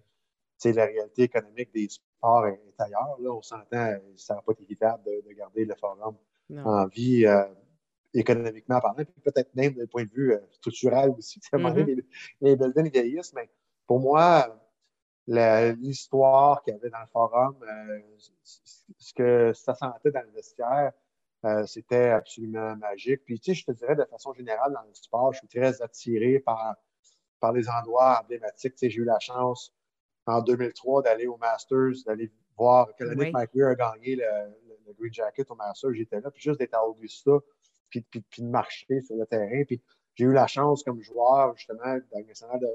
la 0.65 0.85
réalité 0.85 1.23
économique 1.23 1.71
des 1.71 1.87
sports 1.87 2.47
est, 2.47 2.59
ailleurs. 2.79 3.17
Là, 3.19 3.31
on 3.31 3.43
s'entend, 3.43 3.95
ça 4.15 4.33
n'a 4.33 4.41
pas 4.41 4.53
été 4.53 4.63
évident 4.63 4.97
de, 5.05 5.33
garder 5.33 5.65
le 5.65 5.75
forum 5.75 6.15
en 6.65 6.87
vie. 6.87 7.27
Euh, 7.27 7.43
économiquement 8.13 8.79
parlant, 8.79 9.03
puis 9.03 9.21
peut-être 9.23 9.53
même 9.55 9.73
d'un 9.73 9.87
point 9.87 10.03
de 10.03 10.11
vue 10.11 10.33
euh, 10.33 10.39
structurel 10.51 11.11
aussi. 11.17 11.39
À 11.51 11.55
un 11.55 11.59
moment 11.59 11.73
donné, 11.73 11.95
mm-hmm. 11.95 12.05
les, 12.41 12.55
buildings 12.55 12.91
vieillissent, 12.91 13.33
mais 13.33 13.49
pour 13.87 13.99
moi, 13.99 14.59
l'histoire 15.27 16.61
qu'il 16.63 16.73
y 16.73 16.77
avait 16.77 16.89
dans 16.89 16.99
le 16.99 17.07
forum, 17.07 17.55
euh, 17.63 17.99
ce 18.43 19.13
que 19.13 19.53
ça 19.53 19.73
sentait 19.73 20.11
dans 20.11 20.21
le 20.21 20.31
vestiaire, 20.31 20.91
euh, 21.45 21.65
c'était 21.65 22.09
absolument 22.09 22.75
magique. 22.77 23.25
Puis, 23.25 23.39
tu 23.39 23.53
sais, 23.53 23.59
je 23.59 23.65
te 23.65 23.71
dirais 23.71 23.95
de 23.95 24.05
façon 24.05 24.33
générale, 24.33 24.71
dans 24.73 24.83
le 24.83 24.93
sport, 24.93 25.33
je 25.33 25.39
suis 25.39 25.47
très 25.47 25.81
attiré 25.81 26.39
par, 26.39 26.75
par 27.39 27.51
les 27.51 27.67
endroits 27.69 28.21
emblématiques. 28.21 28.75
Tu 28.75 28.79
sais, 28.79 28.89
j'ai 28.89 29.01
eu 29.01 29.05
la 29.05 29.19
chance 29.19 29.73
en 30.25 30.41
2003 30.41 31.01
d'aller 31.01 31.27
au 31.27 31.37
Masters, 31.37 32.03
d'aller 32.05 32.31
voir 32.57 32.87
quelle 32.97 33.09
année 33.09 33.31
Mike 33.31 33.53
Weir 33.53 33.69
a 33.69 33.75
gagné 33.75 34.15
le, 34.15 34.23
le, 34.87 34.93
Green 34.93 35.13
Jacket 35.13 35.49
au 35.51 35.55
Masters. 35.55 35.93
J'étais 35.93 36.21
là, 36.21 36.31
puis 36.31 36.41
juste 36.41 36.59
d'être 36.59 36.75
à 36.75 36.87
Augusta, 36.87 37.31
puis, 38.01 38.23
de 38.39 38.43
marcher 38.43 39.01
sur 39.01 39.15
le 39.15 39.25
terrain. 39.25 39.63
Puis 39.65 39.81
j'ai 40.15 40.25
eu 40.25 40.33
la 40.33 40.47
chance, 40.47 40.83
comme 40.83 41.01
joueur, 41.01 41.55
justement, 41.55 41.97
dans 42.11 42.19
le 42.19 42.59
de, 42.59 42.67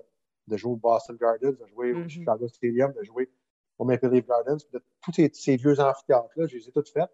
de 0.48 0.56
jouer 0.56 0.72
au 0.72 0.76
Boston 0.76 1.16
Gardens, 1.16 1.52
de 1.52 1.66
jouer 1.66 1.92
au 1.92 1.98
mm-hmm. 1.98 2.08
Chicago 2.08 2.48
Stadium, 2.48 2.92
de 2.92 3.02
jouer 3.04 3.30
au 3.78 3.84
Maple 3.84 4.10
Leaf 4.10 4.26
Gardens. 4.26 4.58
de, 4.72 4.82
tous 5.02 5.12
ces, 5.32 5.56
vieux 5.56 5.78
amphithéâtres-là, 5.78 6.46
je 6.46 6.56
les 6.56 6.68
ai 6.68 6.72
tous 6.72 6.90
faits. 6.90 7.10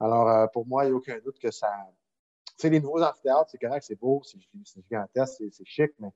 Alors, 0.00 0.28
euh, 0.28 0.46
pour 0.48 0.66
moi, 0.66 0.84
il 0.84 0.88
n'y 0.88 0.92
a 0.92 0.96
aucun 0.96 1.18
doute 1.20 1.38
que 1.38 1.50
ça. 1.50 1.70
Tu 2.46 2.52
sais, 2.58 2.70
les 2.70 2.80
nouveaux 2.80 3.02
amphithéâtres, 3.02 3.50
c'est 3.50 3.58
correct, 3.58 3.84
c'est 3.86 3.98
beau, 3.98 4.22
c'est 4.24 4.38
gigantesque, 4.82 5.42
c'est 5.50 5.64
chic, 5.64 5.92
mais, 5.98 6.10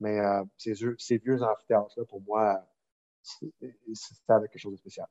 mais 0.00 0.20
euh, 0.20 0.44
ces, 0.56 0.74
ces, 0.98 1.18
vieux 1.18 1.42
amphithéâtres-là, 1.42 2.04
pour 2.04 2.20
moi, 2.22 2.64
c'est 3.22 3.52
avec 4.28 4.50
quelque 4.50 4.60
chose 4.60 4.72
de 4.72 4.78
spécial 4.78 5.08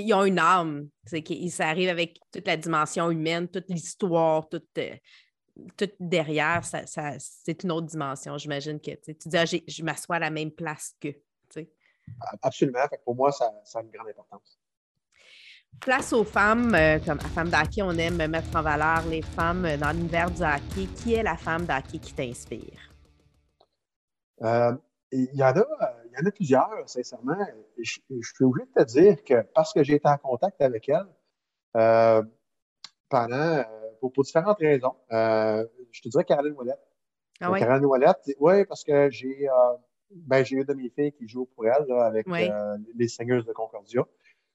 ils 0.00 0.14
ont 0.14 0.24
une 0.24 0.38
âme. 0.38 0.88
Ça 1.06 1.68
arrive 1.68 1.88
avec 1.88 2.18
toute 2.32 2.46
la 2.46 2.56
dimension 2.56 3.10
humaine, 3.10 3.48
toute 3.48 3.68
l'histoire, 3.68 4.48
tout, 4.48 4.62
euh, 4.78 4.96
tout 5.76 5.90
derrière. 6.00 6.64
Ça, 6.64 6.82
c'est 7.18 7.62
une 7.62 7.72
autre 7.72 7.86
dimension. 7.86 8.36
J'imagine 8.36 8.80
que 8.80 8.90
tu 8.90 9.28
dis, 9.28 9.36
ah, 9.36 9.44
je 9.44 9.82
m'assois 9.82 10.16
à 10.16 10.20
la 10.20 10.30
même 10.30 10.50
place 10.50 10.94
que. 11.00 11.08
Absolument. 12.42 12.80
pour 13.04 13.14
moi, 13.14 13.32
ça, 13.32 13.46
a 13.46 13.80
une 13.80 13.90
grande 13.90 14.08
importance. 14.08 14.58
Place 15.80 16.12
aux 16.12 16.24
femmes, 16.24 16.74
euh, 16.74 16.98
comme 17.00 17.18
à 17.18 17.28
Femme 17.28 17.50
d'hockey, 17.50 17.82
on 17.82 17.92
aime 17.92 18.26
mettre 18.26 18.54
en 18.54 18.62
valeur 18.62 19.04
les 19.08 19.22
femmes 19.22 19.76
dans 19.78 19.90
l'univers 19.90 20.30
du 20.30 20.42
hockey. 20.42 20.86
Qui 20.96 21.14
est 21.14 21.22
la 21.22 21.36
femme 21.36 21.66
d'hockey 21.66 21.98
qui 21.98 22.12
t'inspire? 22.14 22.90
Euh, 24.42 24.76
il 25.14 25.34
y, 25.34 25.42
en 25.42 25.48
a, 25.48 25.64
il 26.06 26.12
y 26.12 26.22
en 26.22 26.26
a 26.26 26.30
plusieurs, 26.30 26.88
sincèrement. 26.88 27.36
Je, 27.78 28.00
suis 28.10 28.44
obligé 28.44 28.66
de 28.66 28.82
te 28.82 28.88
dire 28.90 29.22
que 29.22 29.42
parce 29.54 29.72
que 29.72 29.82
j'ai 29.84 29.94
été 29.94 30.08
en 30.08 30.16
contact 30.16 30.60
avec 30.60 30.88
elle 30.88 31.06
euh, 31.76 32.22
pendant, 33.08 33.36
euh, 33.36 33.64
pour, 34.00 34.24
différentes 34.24 34.58
raisons, 34.58 34.94
euh, 35.12 35.64
je 35.92 36.02
te 36.02 36.08
dirais 36.08 36.24
Caroline 36.24 36.54
Ouellette. 36.54 36.80
Ah 37.40 37.50
oui? 37.50 37.60
Caroline 37.60 37.86
Ouellette, 37.86 38.30
oui, 38.40 38.64
parce 38.64 38.82
que 38.82 39.08
j'ai 39.10 39.48
ben, 40.10 40.44
eu 40.50 40.64
de 40.64 40.74
mes 40.74 40.90
filles 40.90 41.12
qui 41.12 41.28
jouent 41.28 41.48
pour 41.54 41.66
elle 41.66 41.90
avec 41.92 42.26
les 42.94 43.08
Seigneurs 43.08 43.44
de 43.44 43.52
Concordia. 43.52 44.02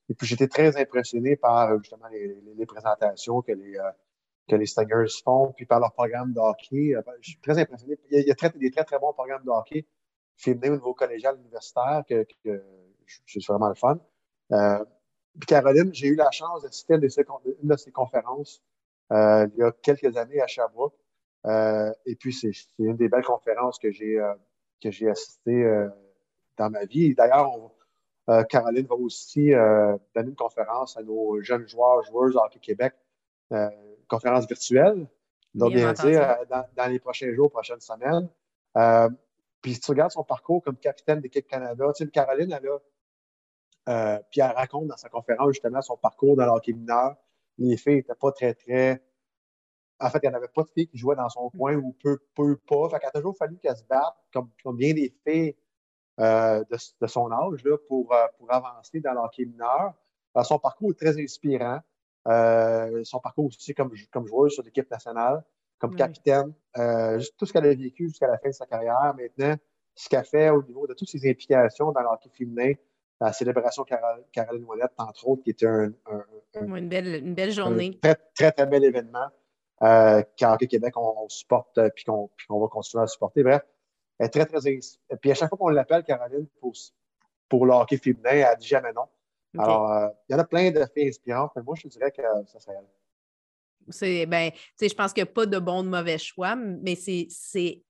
Et 0.09 0.15
puis 0.15 0.27
j'étais 0.27 0.47
très 0.47 0.75
impressionné 0.75 1.35
par 1.35 1.77
justement 1.79 2.07
les, 2.07 2.65
présentations 2.65 3.41
que 3.41 3.51
les, 3.51 3.77
que 4.47 4.55
les 4.55 4.65
Stingers 4.65 5.21
font, 5.23 5.53
puis 5.55 5.65
par 5.65 5.79
leur 5.79 5.93
programme 5.93 6.33
de 6.33 6.39
hockey. 6.39 6.95
Je 7.21 7.31
suis 7.31 7.39
très 7.39 7.59
impressionné. 7.59 7.97
Il 8.11 8.27
y 8.27 8.31
a, 8.31 8.35
très, 8.35 8.49
des 8.49 8.71
très, 8.71 8.83
très 8.83 8.99
bons 8.99 9.13
programmes 9.13 9.43
de 9.43 9.51
hockey 9.51 9.85
féminin 10.39 10.73
au 10.73 10.77
niveau 10.77 10.93
collégial 10.93 11.37
universitaire, 11.37 12.03
que, 12.07 12.25
que, 12.43 12.63
c'est 13.27 13.45
vraiment 13.45 13.69
le 13.69 13.75
fun. 13.75 13.99
Euh, 14.51 14.83
puis 15.37 15.47
Caroline, 15.47 15.93
j'ai 15.93 16.07
eu 16.07 16.15
la 16.15 16.31
chance 16.31 16.63
d'assister 16.63 16.93
à 16.93 16.97
une 16.97 17.69
de 17.69 17.75
ses 17.75 17.91
conférences 17.91 18.63
euh, 19.11 19.47
il 19.55 19.59
y 19.59 19.63
a 19.63 19.71
quelques 19.71 20.17
années 20.17 20.41
à 20.41 20.47
Sherbrooke. 20.47 20.95
Euh, 21.45 21.91
et 22.05 22.15
puis, 22.15 22.33
c'est 22.33 22.51
une 22.79 22.95
des 22.95 23.09
belles 23.09 23.23
conférences 23.23 23.79
que 23.79 23.91
j'ai 23.91 24.19
que 24.81 24.91
j'ai 24.91 25.09
assisté 25.09 25.65
dans 26.57 26.69
ma 26.69 26.85
vie. 26.85 27.15
D'ailleurs, 27.15 27.49
Caroline 28.49 28.85
va 28.85 28.95
aussi 28.95 29.49
donner 29.49 30.29
une 30.29 30.35
conférence 30.35 30.95
à 30.95 31.03
nos 31.03 31.41
jeunes 31.41 31.67
joueurs, 31.67 32.03
joueuses 32.03 32.37
Hockey 32.37 32.59
Québec, 32.59 32.93
conférence 34.07 34.47
virtuelle, 34.47 35.07
donc 35.53 35.73
bien 35.73 35.93
dire, 35.93 36.37
dans, 36.49 36.65
dans, 36.75 36.87
les 36.87 36.99
prochains 36.99 37.33
jours, 37.33 37.49
prochaines 37.49 37.81
semaines. 37.81 38.29
Puis 39.61 39.73
si 39.75 39.79
tu 39.81 39.91
regardes 39.91 40.11
son 40.11 40.23
parcours 40.23 40.63
comme 40.63 40.77
capitaine 40.77 41.19
d'équipe 41.19 41.47
Canada, 41.47 41.85
tu 41.95 42.05
sais, 42.05 42.11
Caroline, 42.11 42.51
elle 42.51 42.67
a, 42.67 42.79
euh, 43.89 44.19
puis 44.29 44.41
elle 44.41 44.51
raconte 44.51 44.87
dans 44.87 44.97
sa 44.97 45.09
conférence 45.09 45.53
justement 45.53 45.81
son 45.81 45.97
parcours 45.97 46.35
dans 46.35 46.45
l'hockey 46.45 46.73
mineur. 46.73 47.15
Les 47.57 47.75
filles 47.77 47.95
n'étaient 47.95 48.15
pas 48.15 48.31
très, 48.31 48.53
très. 48.53 49.03
En 49.99 50.09
fait, 50.09 50.19
il 50.23 50.29
n'y 50.29 50.33
en 50.33 50.37
avait 50.37 50.47
pas 50.47 50.63
de 50.63 50.69
filles 50.69 50.87
qui 50.87 50.97
jouaient 50.97 51.15
dans 51.15 51.27
son 51.29 51.49
coin 51.49 51.75
ou 51.75 51.93
peu, 52.01 52.19
peu 52.35 52.55
pas. 52.55 52.89
Fait 52.89 52.99
qu'il 52.99 53.09
a 53.09 53.11
toujours 53.11 53.35
fallu 53.35 53.57
qu'elle 53.57 53.75
se 53.75 53.83
batte, 53.83 54.15
comme, 54.31 54.49
bien 54.77 54.93
des 54.93 55.13
filles 55.27 55.55
de, 56.17 57.07
son 57.07 57.31
âge 57.31 57.63
là, 57.63 57.77
pour, 57.87 58.13
pour 58.37 58.53
avancer 58.53 58.99
dans 59.01 59.13
l'hockey 59.13 59.45
mineur. 59.45 59.93
son 60.43 60.59
parcours 60.59 60.91
est 60.91 60.99
très 60.99 61.21
inspirant. 61.21 61.81
son 62.25 63.19
parcours 63.21 63.47
aussi 63.47 63.73
comme, 63.73 63.91
comme 64.11 64.25
joueur 64.25 64.51
sur 64.51 64.63
l'équipe 64.63 64.89
nationale, 64.89 65.43
comme 65.79 65.95
capitaine. 65.95 66.53
tout 67.37 67.45
ce 67.45 67.53
qu'elle 67.53 67.65
a 67.65 67.73
vécu 67.73 68.07
jusqu'à 68.07 68.27
la 68.27 68.37
fin 68.37 68.49
de 68.49 68.53
sa 68.53 68.65
carrière. 68.65 69.13
Maintenant, 69.17 69.55
ce 69.95 70.07
qu'elle 70.07 70.25
fait 70.25 70.49
au 70.49 70.63
niveau 70.63 70.87
de 70.87 70.93
toutes 70.93 71.09
ses 71.09 71.29
implications 71.29 71.91
dans 71.91 72.01
l'hockey 72.01 72.29
féminin, 72.29 72.73
la 73.19 73.33
célébration 73.33 73.83
Caroline 74.31 74.63
Ouellette, 74.65 74.93
entre 74.97 75.27
autres, 75.27 75.43
qui 75.43 75.49
était 75.49 75.67
un, 75.67 75.91
une, 76.61 76.87
belle, 76.87 77.15
une 77.15 77.33
belle 77.33 77.51
journée. 77.51 77.99
très, 78.01 78.15
très, 78.33 78.51
très 78.51 78.65
bel 78.65 78.83
événement 78.83 79.27
euh, 79.81 80.23
qu'en 80.37 80.57
Québec, 80.57 80.95
on, 80.97 81.27
supporte 81.27 81.77
et 81.77 81.81
euh, 81.81 81.89
qu'on 82.07 82.59
va 82.59 82.67
continuer 82.67 83.03
à 83.03 83.07
supporter. 83.07 83.43
Bref, 83.43 83.61
elle 84.19 84.27
est 84.27 84.29
très, 84.29 84.45
très. 84.45 84.59
Puis 85.21 85.31
à 85.31 85.35
chaque 85.35 85.49
fois 85.49 85.57
qu'on 85.57 85.69
l'appelle, 85.69 86.03
Caroline, 86.03 86.47
pour, 86.59 86.73
pour 87.49 87.65
le 87.65 87.73
hockey 87.73 87.97
féminin, 87.97 88.31
elle 88.51 88.57
dit 88.57 88.67
jamais 88.67 88.93
non. 88.93 89.07
Alors, 89.57 89.91
euh, 89.91 90.09
il 90.27 90.33
y 90.33 90.35
en 90.35 90.39
a 90.39 90.43
plein 90.43 90.71
de 90.71 90.79
faits 90.79 91.07
inspirants, 91.07 91.49
mais 91.55 91.63
moi, 91.63 91.75
je 91.75 91.87
dirais 91.87 92.11
que 92.11 92.21
ça 92.45 92.59
serait 92.59 92.75
elle. 92.77 92.85
C'est, 93.89 94.25
ben, 94.25 94.51
je 94.81 94.93
pense 94.93 95.13
qu'il 95.13 95.23
n'y 95.23 95.29
a 95.29 95.33
pas 95.33 95.45
de 95.45 95.59
bon 95.59 95.81
ou 95.81 95.83
de 95.83 95.89
mauvais 95.89 96.17
choix, 96.17 96.55
mais 96.55 96.95
c'est 96.95 97.83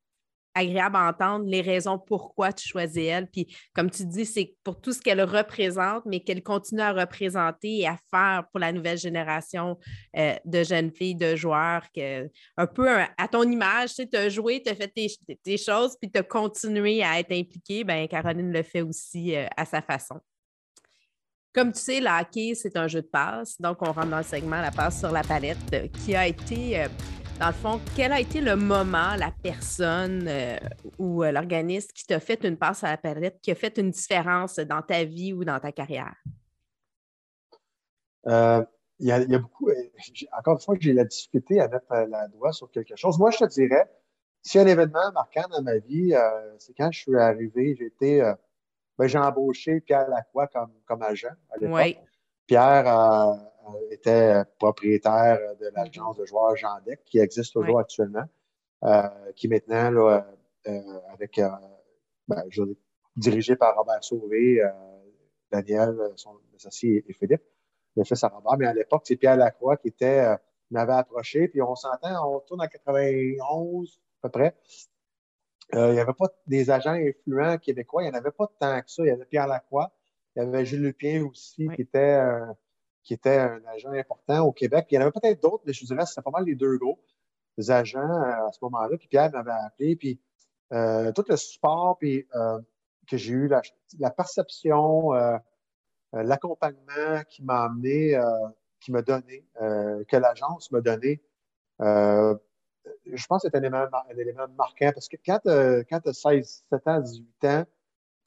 agréable 0.59 0.95
à 0.95 1.09
entendre 1.09 1.45
les 1.45 1.61
raisons 1.61 1.97
pourquoi 1.97 2.51
tu 2.53 2.67
choisis 2.67 3.03
elle. 3.03 3.27
Puis, 3.27 3.55
comme 3.73 3.89
tu 3.89 4.05
dis, 4.05 4.25
c'est 4.25 4.55
pour 4.63 4.79
tout 4.81 4.93
ce 4.93 5.01
qu'elle 5.01 5.21
représente, 5.21 6.05
mais 6.05 6.19
qu'elle 6.19 6.43
continue 6.43 6.81
à 6.81 6.91
représenter 6.91 7.79
et 7.79 7.87
à 7.87 7.97
faire 8.09 8.45
pour 8.51 8.59
la 8.59 8.71
nouvelle 8.71 8.97
génération 8.97 9.77
euh, 10.17 10.35
de 10.45 10.63
jeunes 10.63 10.91
filles, 10.91 11.15
de 11.15 11.35
joueurs, 11.35 11.83
que, 11.95 12.29
un 12.57 12.67
peu 12.67 12.89
à 12.89 13.27
ton 13.27 13.43
image, 13.43 13.95
tu 13.95 14.17
as 14.17 14.29
joué, 14.29 14.61
tu 14.63 14.71
as 14.71 14.75
fait 14.75 14.87
tes, 15.43 15.57
choses, 15.57 15.95
puis 15.99 16.11
tu 16.11 16.19
as 16.19 16.23
continué 16.23 17.03
à 17.03 17.19
être 17.19 17.31
impliquée. 17.31 17.83
Bien, 17.83 18.07
Caroline 18.07 18.51
le 18.51 18.63
fait 18.63 18.81
aussi 18.81 19.35
euh, 19.35 19.45
à 19.55 19.65
sa 19.65 19.81
façon. 19.81 20.19
Comme 21.59 21.73
tu 21.73 21.79
sais, 21.81 21.99
le 21.99 22.07
hockey, 22.07 22.53
c'est 22.55 22.77
un 22.77 22.87
jeu 22.87 23.01
de 23.01 23.07
passe. 23.07 23.59
Donc, 23.59 23.81
on 23.81 23.91
rentre 23.91 24.07
dans 24.07 24.19
le 24.19 24.23
segment 24.23 24.61
La 24.61 24.71
passe 24.71 24.99
sur 24.99 25.11
la 25.11 25.23
palette 25.23 25.57
euh, 25.73 25.87
qui 25.87 26.15
a 26.15 26.25
été 26.25 26.85
dans 27.39 27.47
le 27.47 27.53
fond, 27.53 27.79
quel 27.95 28.11
a 28.11 28.19
été 28.19 28.41
le 28.41 28.57
moment, 28.57 29.15
la 29.17 29.31
personne 29.43 30.25
euh, 30.27 30.57
ou 30.97 31.23
euh, 31.23 31.31
l'organisme 31.31 31.89
qui 31.95 32.05
t'a 32.05 32.19
fait 32.19 32.43
une 32.43 32.57
passe 32.57 32.83
à 32.83 32.91
la 32.91 32.97
palette, 32.97 33.39
qui 33.41 33.49
a 33.49 33.55
fait 33.55 33.77
une 33.77 33.91
différence 33.91 34.57
dans 34.57 34.81
ta 34.81 35.05
vie 35.05 35.31
ou 35.31 35.45
dans 35.45 35.57
ta 35.59 35.71
carrière? 35.71 36.15
Euh, 38.27 38.61
il 38.99 39.07
y, 39.07 39.11
a 39.13 39.39
beaucoup. 39.39 39.69
Encore 40.37 40.55
une 40.55 40.59
fois, 40.59 40.75
j'ai 40.77 40.91
la 40.91 41.05
difficulté 41.05 41.61
à 41.61 41.69
mettre 41.69 41.87
la 41.89 42.27
doigt 42.27 42.51
sur 42.51 42.69
quelque 42.69 42.97
chose. 42.97 43.17
Moi, 43.17 43.31
je 43.31 43.37
te 43.37 43.45
dirais, 43.45 43.89
si 44.41 44.57
y 44.57 44.61
un 44.61 44.67
événement 44.67 45.11
marquant 45.13 45.47
dans 45.49 45.61
ma 45.61 45.77
vie, 45.77 46.13
c'est 46.57 46.73
quand 46.75 46.91
je 46.91 46.99
suis 46.99 47.17
arrivé, 47.17 47.77
été. 47.79 48.33
Ben, 48.99 49.07
j'ai 49.07 49.17
embauché 49.17 49.79
Pierre 49.79 50.09
Lacroix 50.09 50.47
comme, 50.47 50.73
comme 50.85 51.01
agent 51.01 51.29
à 51.51 51.57
l'époque. 51.57 51.75
Oui. 51.77 51.97
Pierre 52.45 52.85
était 53.91 54.43
propriétaire 54.57 55.39
de 55.57 55.69
l'agence 55.73 56.17
de 56.17 56.25
joueurs 56.25 56.57
Jean 56.57 56.81
Deck, 56.85 57.05
qui 57.05 57.17
existe 57.19 57.53
toujours 57.53 57.79
actuellement, 57.79 58.25
euh, 58.83 59.07
qui 59.37 59.47
maintenant 59.47 59.89
là, 59.89 60.27
euh, 60.67 60.81
avec 61.13 61.39
euh, 61.39 61.49
ben, 62.27 62.43
dirigé 63.15 63.55
par 63.55 63.77
Robert 63.77 64.03
Sauvé, 64.03 64.61
Daniel, 65.49 65.95
son 66.17 66.37
associé 66.57 67.05
et 67.07 67.13
Philippe, 67.13 67.43
le 67.95 68.03
fils 68.03 68.21
à 68.25 68.27
Robert. 68.27 68.57
Mais 68.57 68.67
à 68.67 68.73
l'époque, 68.73 69.03
c'est 69.05 69.15
Pierre 69.15 69.37
Lacroix 69.37 69.77
qui 69.77 69.87
était 69.87 70.35
m'avait 70.71 70.93
approché, 70.93 71.47
puis 71.47 71.61
on 71.61 71.73
s'entend, 71.73 72.35
on 72.35 72.39
tourne 72.41 72.61
en 72.61 72.67
91 72.67 74.01
à 74.23 74.27
peu 74.27 74.29
près. 74.29 74.55
Il 75.73 75.91
n'y 75.91 75.99
avait 75.99 76.13
pas 76.13 76.27
des 76.47 76.71
agents 76.71 76.93
influents 76.93 77.57
québécois, 77.57 78.03
il 78.03 78.09
n'y 78.09 78.15
en 78.15 78.19
avait 78.19 78.31
pas 78.31 78.51
tant 78.59 78.81
que 78.81 78.89
ça. 78.89 79.03
Il 79.03 79.07
y 79.07 79.11
avait 79.11 79.25
Pierre 79.25 79.47
Lacroix, 79.47 79.91
il 80.35 80.43
y 80.43 80.45
avait 80.45 80.65
Jules 80.65 80.81
Lupien 80.81 81.23
aussi, 81.25 81.69
qui 81.75 81.81
était 81.81 82.19
qui 83.03 83.13
était 83.13 83.37
un 83.37 83.61
agent 83.65 83.91
important 83.91 84.45
au 84.45 84.51
Québec. 84.51 84.87
il 84.91 84.95
y 84.95 84.97
en 84.97 85.01
avait 85.01 85.11
peut-être 85.11 85.41
d'autres, 85.41 85.63
mais 85.65 85.73
je 85.73 85.81
vous 85.81 85.87
dirais 85.87 86.05
c'était 86.05 86.21
pas 86.21 86.31
mal 86.31 86.45
les 86.45 86.55
deux 86.55 86.77
gros 86.77 86.99
agents 87.67 87.99
euh, 87.99 88.47
à 88.47 88.51
ce 88.51 88.59
moment-là. 88.61 88.97
Puis 88.97 89.07
Pierre 89.07 89.31
m'avait 89.31 89.51
appelé. 89.51 89.95
Puis 89.95 90.19
euh, 90.71 91.11
tout 91.11 91.25
le 91.27 91.35
support 91.35 91.97
puis, 91.97 92.27
euh, 92.35 92.59
que 93.09 93.17
j'ai 93.17 93.33
eu, 93.33 93.47
la, 93.47 94.11
perception, 94.11 95.11
l'accompagnement 96.13 97.23
qui 97.27 97.43
m'a 97.43 97.63
amené, 97.63 98.15
qui 98.79 98.91
m'a 98.91 99.01
donné, 99.01 99.43
que 99.55 100.15
l'agence 100.15 100.71
m'a 100.71 100.81
donné, 100.81 101.19
je 103.05 103.25
pense 103.27 103.43
que 103.43 103.49
c'est 103.49 103.57
un 103.57 103.61
élément, 103.61 103.85
un 103.93 104.17
élément 104.17 104.47
marquant 104.57 104.91
parce 104.93 105.07
que 105.07 105.17
quand, 105.25 105.39
quand 105.43 105.99
tu 105.99 106.09
as 106.09 106.13
16, 106.13 106.63
17 106.69 106.87
ans, 106.87 106.99
18 106.99 107.45
ans, 107.45 107.65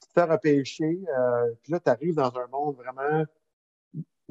tu 0.01 0.09
te 0.09 0.13
fais 0.13 0.25
repêcher, 0.25 1.01
puis 1.63 1.73
là, 1.73 1.81
tu 1.81 1.91
arrives 1.91 2.15
dans 2.15 2.37
un 2.37 2.47
monde 2.49 2.77
vraiment 2.77 3.25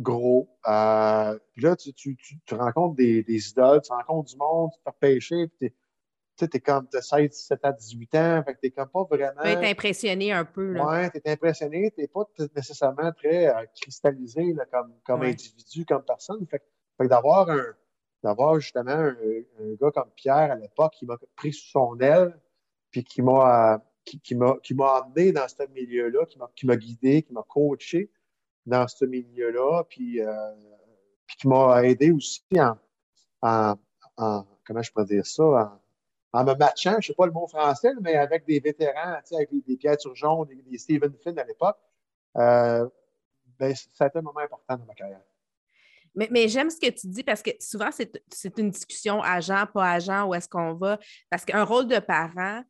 gros. 0.01 0.49
Euh, 0.67 1.37
puis 1.53 1.61
là, 1.61 1.75
tu, 1.75 1.93
tu, 1.93 2.17
tu, 2.17 2.55
rencontres 2.55 2.95
des, 2.95 3.23
des, 3.23 3.49
idoles, 3.49 3.81
tu 3.81 3.91
rencontres 3.91 4.31
du 4.31 4.37
monde, 4.37 4.71
tu 4.73 4.79
te 4.79 4.83
fais 4.83 4.95
pêcher, 4.99 5.47
puis 5.59 5.73
tu 6.37 6.45
es 6.45 6.59
comme, 6.59 6.87
tu 6.89 6.97
as 6.97 7.01
16, 7.01 7.29
17 7.29 7.65
ans, 7.65 7.71
18 7.77 8.15
ans, 8.15 8.43
fait 8.45 8.55
que 8.55 8.59
t'es 8.59 8.71
comme 8.71 8.89
pas 8.89 9.03
vraiment... 9.03 9.41
Tu 9.43 9.49
es 9.49 9.69
impressionné 9.69 10.31
un 10.31 10.45
peu, 10.45 10.73
là. 10.73 10.85
Ouais, 10.85 11.09
t'es 11.11 11.21
impressionné, 11.29 11.91
t'es 11.91 12.07
pas 12.07 12.23
nécessairement 12.55 13.11
très 13.11 13.47
euh, 13.47 13.65
cristallisé, 13.79 14.53
là, 14.53 14.65
comme, 14.71 14.93
comme 15.05 15.21
individu, 15.21 15.85
comme 15.85 16.03
personne. 16.03 16.45
Fait, 16.47 16.63
fait 16.97 17.03
que 17.03 17.09
d'avoir 17.09 17.49
un 17.49 17.63
d'avoir 18.23 18.59
justement 18.59 18.91
un, 18.91 19.15
un, 19.59 19.73
gars 19.79 19.91
comme 19.91 20.11
Pierre 20.15 20.51
à 20.51 20.55
l'époque 20.55 20.93
qui 20.93 21.05
m'a 21.05 21.17
pris 21.35 21.53
sous 21.53 21.69
son 21.69 21.99
aile, 21.99 22.39
puis 22.91 23.03
qui 23.03 23.21
m'a 23.21 23.81
qui, 24.05 24.19
qui 24.19 24.35
m'a 24.35 24.95
amené 24.97 25.31
dans 25.31 25.47
ce 25.47 25.63
milieu-là, 25.73 26.25
qui 26.55 26.65
m'a 26.65 26.75
guidé, 26.75 27.23
qui 27.23 27.33
m'a 27.33 27.43
coaché, 27.43 28.09
dans 28.65 28.87
ce 28.87 29.05
milieu-là, 29.05 29.83
puis, 29.89 30.21
euh, 30.21 30.53
puis 31.25 31.37
qui 31.37 31.47
m'a 31.47 31.83
aidé 31.83 32.11
aussi 32.11 32.43
en, 33.41 33.77
en, 34.17 34.45
comment 34.65 34.81
je 34.81 34.91
pourrais 34.91 35.05
dire 35.05 35.25
ça, 35.25 35.79
en, 36.33 36.43
me 36.43 36.53
matchant, 36.55 36.93
je 36.93 36.97
ne 36.97 37.01
sais 37.01 37.13
pas 37.13 37.25
le 37.25 37.31
mot 37.31 37.47
français, 37.47 37.91
mais 38.01 38.15
avec 38.15 38.45
des 38.45 38.59
vétérans, 38.59 39.19
avec 39.31 39.51
des, 39.51 39.61
des 39.61 39.77
Pierre 39.77 39.97
Turgeon, 39.97 40.45
des, 40.45 40.55
des 40.55 40.77
Stephen 40.77 41.13
Finn 41.23 41.37
à 41.37 41.43
l'époque, 41.43 41.77
euh, 42.37 42.87
ben, 43.59 43.75
ça 43.75 44.05
a 44.05 44.07
été 44.07 44.19
un 44.19 44.21
moment 44.21 44.39
important 44.39 44.77
dans 44.77 44.85
ma 44.85 44.93
carrière. 44.93 45.21
Mais, 46.15 46.27
mais 46.31 46.47
j'aime 46.47 46.69
ce 46.69 46.77
que 46.77 46.89
tu 46.89 47.07
dis 47.07 47.23
parce 47.23 47.41
que 47.41 47.51
souvent, 47.59 47.89
c'est 47.91 48.57
une 48.57 48.71
discussion 48.71 49.21
agent, 49.21 49.65
pas 49.73 49.91
agent, 49.91 50.27
où 50.27 50.33
est-ce 50.33 50.49
qu'on 50.49 50.73
va? 50.73 50.99
Parce 51.29 51.45
qu'un 51.45 51.63
rôle 51.63 51.87
de 51.87 51.99
parent, 51.99 52.61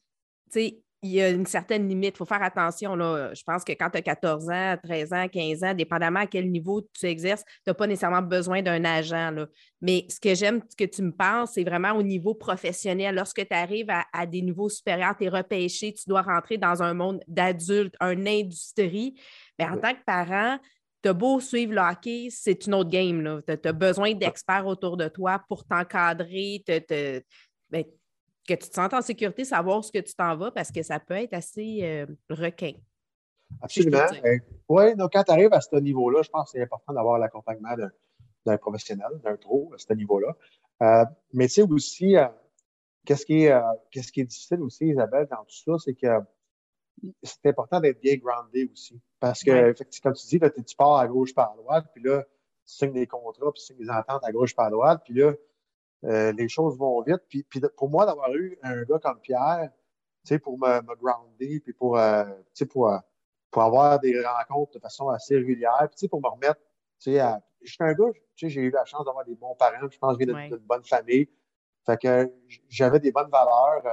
tu 0.52 0.60
sais, 0.60 0.82
il 1.04 1.12
y 1.12 1.22
a 1.22 1.30
une 1.30 1.48
certaine 1.48 1.88
limite. 1.88 2.16
Il 2.16 2.18
faut 2.18 2.26
faire 2.26 2.44
attention. 2.44 2.96
Là. 2.96 3.34
Je 3.34 3.42
pense 3.44 3.64
que 3.64 3.72
quand 3.72 3.90
tu 3.90 3.98
as 3.98 4.02
14 4.02 4.50
ans, 4.50 4.76
13 4.84 5.14
ans, 5.14 5.28
15 5.28 5.64
ans, 5.64 5.74
dépendamment 5.74 6.20
à 6.20 6.28
quel 6.28 6.50
niveau 6.52 6.88
tu 6.94 7.08
exerces, 7.08 7.44
tu 7.44 7.52
n'as 7.68 7.74
pas 7.74 7.88
nécessairement 7.88 8.22
besoin 8.22 8.62
d'un 8.62 8.86
agent. 8.86 9.32
Là. 9.32 9.48
Mais 9.82 10.06
ce 10.10 10.20
que 10.20 10.36
j'aime 10.36 10.62
que 10.78 10.84
tu 10.84 11.02
me 11.02 11.12
parles, 11.12 11.48
c'est 11.52 11.64
vraiment 11.64 11.94
au 11.94 12.04
niveau 12.04 12.36
professionnel. 12.36 13.16
Lorsque 13.16 13.48
tu 13.48 13.54
arrives 13.54 13.90
à, 13.90 14.26
des 14.28 14.44
niveaux 14.44 14.70
supérieurs, 14.70 15.16
tu 15.18 15.26
es 15.26 15.30
repêché, 15.30 15.92
tu 15.92 16.04
dois 16.08 16.22
rentrer 16.22 16.58
dans 16.58 16.84
un 16.84 16.94
monde 16.94 17.20
d'adultes, 17.28 17.96
une 18.00 18.28
industrie. 18.28 19.20
Mais 19.58 19.66
en 19.66 19.78
tant 19.78 19.94
que 19.94 20.04
parent, 20.06 20.60
tu 21.02 21.10
as 21.10 21.14
beau 21.14 21.40
suivre 21.40 21.74
le 21.74 21.82
hockey, 21.82 22.28
c'est 22.30 22.68
une 22.68 22.74
autre 22.76 22.90
game. 22.90 23.42
Tu 23.48 23.68
as, 23.68 23.74
besoin 23.74 24.14
d'experts 24.14 24.68
autour 24.68 24.98
de 24.98 25.08
toi 25.08 25.44
pour 25.48 25.66
t'encadrer, 25.66 26.64
te, 26.66 26.80
te 26.80 27.24
ben, 27.70 27.84
que 28.48 28.54
tu 28.54 28.70
te 28.70 28.74
sens 28.74 28.94
en 28.94 29.02
sécurité, 29.02 29.46
savoir 29.46 29.84
ce 29.84 29.92
que 29.92 30.00
tu 30.00 30.14
t'en 30.14 30.36
vas 30.36 30.52
parce 30.52 30.72
que 30.72 30.84
ça 30.84 31.00
peut 31.00 31.16
être 31.16 31.34
assez 31.34 31.80
euh, 31.84 32.06
requin. 32.30 32.74
Absolument. 33.62 34.06
Euh, 34.26 34.38
oui, 34.70 34.96
donc 34.96 35.12
quand 35.14 35.24
tu 35.24 35.32
arrives 35.32 35.54
à 35.54 35.62
ce 35.62 35.76
niveau-là, 35.76 36.22
je 36.22 36.30
pense 36.30 36.52
que 36.52 36.58
c'est 36.58 36.64
important 36.64 36.94
d'avoir 36.94 37.20
l'accompagnement 37.20 37.76
d'un 38.46 38.58
professionnel, 38.58 39.10
d'un 39.24 39.36
pro 39.36 39.72
à 39.74 39.78
ce 39.78 39.94
niveau-là. 39.94 40.36
Euh, 40.82 41.06
mais 41.34 41.48
tu 41.48 41.54
sais 41.56 41.62
aussi, 41.64 42.16
qu'est-ce 43.06 43.26
qui, 43.26 43.44
est, 43.44 43.62
qu'est-ce 43.92 44.12
qui 44.12 44.22
est 44.22 44.26
difficile 44.26 44.62
aussi, 44.62 44.88
Isabelle, 44.88 45.28
dans 45.30 45.44
tout 45.44 45.56
ça, 45.66 45.74
c'est 45.84 45.94
que 45.94 46.08
c'est 47.24 47.46
important 47.48 47.80
d'être 47.80 48.00
bien 48.00 48.16
groundé 48.18 48.70
aussi. 48.72 49.00
Parce 49.20 49.44
que, 49.44 49.74
comme 50.02 50.14
tu 50.14 50.28
dis, 50.28 50.40
là, 50.40 50.50
tu 50.50 50.76
pars 50.76 50.98
à 50.98 51.08
gauche 51.08 51.34
par 51.34 51.52
à 51.52 51.56
droite, 51.56 51.86
puis 51.94 52.04
là, 52.04 52.24
tu 52.24 52.74
signes 52.74 52.94
des 52.94 53.08
contrats, 53.08 53.52
puis 53.52 53.62
tu 53.62 53.66
signes 53.68 53.78
des 53.78 53.90
ententes 53.90 54.24
à 54.24 54.32
gauche 54.32 54.56
par 54.56 54.68
à 54.68 54.70
droite, 54.70 55.02
puis 55.04 55.14
là, 55.14 55.34
euh, 56.06 56.32
les 56.32 56.50
choses 56.50 56.78
vont 56.78 57.02
vite. 57.02 57.22
Puis, 57.30 57.46
pour 57.78 57.90
moi, 57.90 58.06
d'avoir 58.06 58.34
eu 58.34 58.58
un 58.64 58.84
gars 58.84 59.00
comme 59.00 59.20
Pierre, 59.20 59.70
pour 60.44 60.58
me, 60.58 60.82
me 60.82 60.96
grounder, 60.96 61.60
puis 61.60 61.74
pour, 61.74 61.98
euh, 61.98 62.26
pour, 62.70 62.90
euh, 62.90 62.98
pour 63.50 63.64
avoir 63.64 64.00
des 64.00 64.24
rencontres 64.24 64.74
de 64.74 64.80
façon 64.80 65.10
assez 65.10 65.36
régulière, 65.36 65.88
puis 65.96 66.08
pour 66.08 66.22
me 66.22 66.28
remettre, 66.28 66.62
tu 67.00 67.14
sais, 67.14 67.22
je 67.62 67.72
suis 67.72 67.84
un 67.84 67.94
gars, 67.94 68.12
tu 68.36 68.48
sais, 68.48 68.50
j'ai 68.50 68.62
eu 68.62 68.72
la 68.72 68.86
chance 68.86 69.06
d'avoir 69.06 69.26
des 69.26 69.36
bons 69.36 69.56
parents, 69.56 69.88
je 69.90 69.98
pense 69.98 70.18
que 70.18 70.26
je 70.26 70.32
viens 70.32 70.48
d'une 70.50 70.58
bonne 70.58 70.84
famille. 70.84 71.28
Fait 71.84 71.98
que 72.00 72.32
j'avais 72.70 73.00
des 73.00 73.12
bonnes 73.12 73.32
valeurs 73.32 73.84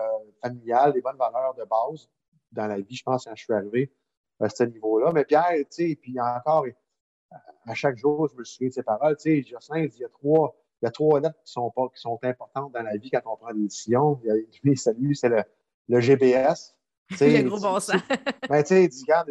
familiales, 0.42 0.92
des 0.92 1.00
bonnes 1.00 1.16
valeurs 1.16 1.54
de 1.54 1.64
base 1.64 2.08
dans 2.52 2.66
la 2.66 2.80
vie, 2.80 2.96
je 2.96 3.02
pense, 3.02 3.24
quand 3.24 3.34
je 3.34 3.44
suis 3.44 3.52
arrivé 3.52 3.92
à 4.40 4.48
ce 4.48 4.64
niveau-là. 4.64 5.12
Mais 5.12 5.24
Pierre, 5.24 5.52
tu 5.52 5.66
sais, 5.70 5.98
puis 6.00 6.18
encore, 6.20 6.66
à 7.66 7.74
chaque 7.74 7.96
jour, 7.96 8.28
je 8.28 8.36
me 8.36 8.44
souviens 8.44 8.68
de 8.68 8.74
ses 8.74 8.82
paroles, 8.82 9.16
tu 9.16 9.42
sais, 9.42 9.42
Jocelyn, 9.42 9.84
il 9.84 9.98
y 9.98 10.04
a 10.04 10.08
trois, 10.08 10.56
il 10.80 10.86
y 10.86 10.88
a 10.88 10.90
trois 10.90 11.20
lettres 11.20 11.38
qui 11.44 11.52
sont, 11.52 11.70
pas, 11.70 11.88
qui 11.94 12.00
sont 12.00 12.18
importantes 12.22 12.72
dans 12.72 12.82
la 12.82 12.96
vie 12.96 13.10
quand 13.10 13.20
on 13.26 13.36
prend 13.36 13.52
des 13.52 13.62
décisions. 13.62 14.20
Il 14.22 14.28
y 14.28 14.30
a, 14.30 14.34
lui, 14.62 14.76
c'est 15.16 15.28
le, 15.28 15.42
le, 15.88 16.00
GBS. 16.00 16.74
le 17.20 17.42
gros 17.48 17.60
bon 17.60 17.80
sens. 17.80 17.96
Ben, 18.48 18.62
tu 18.62 18.68
sais, 18.68 18.84
il 18.84 18.88
dit, 18.88 19.02
regarde, 19.02 19.30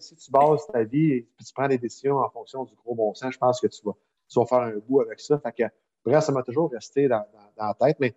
si 0.00 0.16
tu 0.16 0.30
bases 0.30 0.66
ta 0.72 0.82
vie 0.82 1.12
et 1.12 1.28
tu 1.38 1.52
prends 1.54 1.68
des 1.68 1.78
décisions 1.78 2.18
en 2.18 2.30
fonction 2.30 2.64
du 2.64 2.74
gros 2.74 2.94
bon 2.96 3.14
sens, 3.14 3.32
je 3.32 3.38
pense 3.38 3.60
que 3.60 3.68
tu 3.68 3.80
vas, 3.84 3.94
tu 4.28 4.40
vas 4.40 4.46
faire 4.46 4.58
un 4.58 4.76
bout 4.88 5.02
avec 5.02 5.20
ça. 5.20 5.38
Fait 5.38 5.52
que, 5.52 5.62
bref, 6.04 6.24
ça 6.24 6.32
m'a 6.32 6.42
toujours 6.42 6.70
resté 6.72 7.06
dans, 7.06 7.24
dans, 7.56 7.66
la 7.66 7.74
tête. 7.74 7.98
Mais 8.00 8.16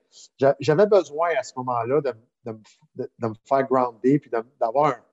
j'avais 0.60 0.88
besoin 0.88 1.30
à 1.38 1.44
ce 1.44 1.54
moment-là 1.58 2.02
de, 2.02 2.14
de, 2.54 3.04
de, 3.04 3.12
de, 3.20 3.28
me 3.28 3.34
faire 3.46 3.64
grounder 3.64 4.20
puis 4.20 4.30
d'avoir 4.30 4.94
un, 4.94 5.04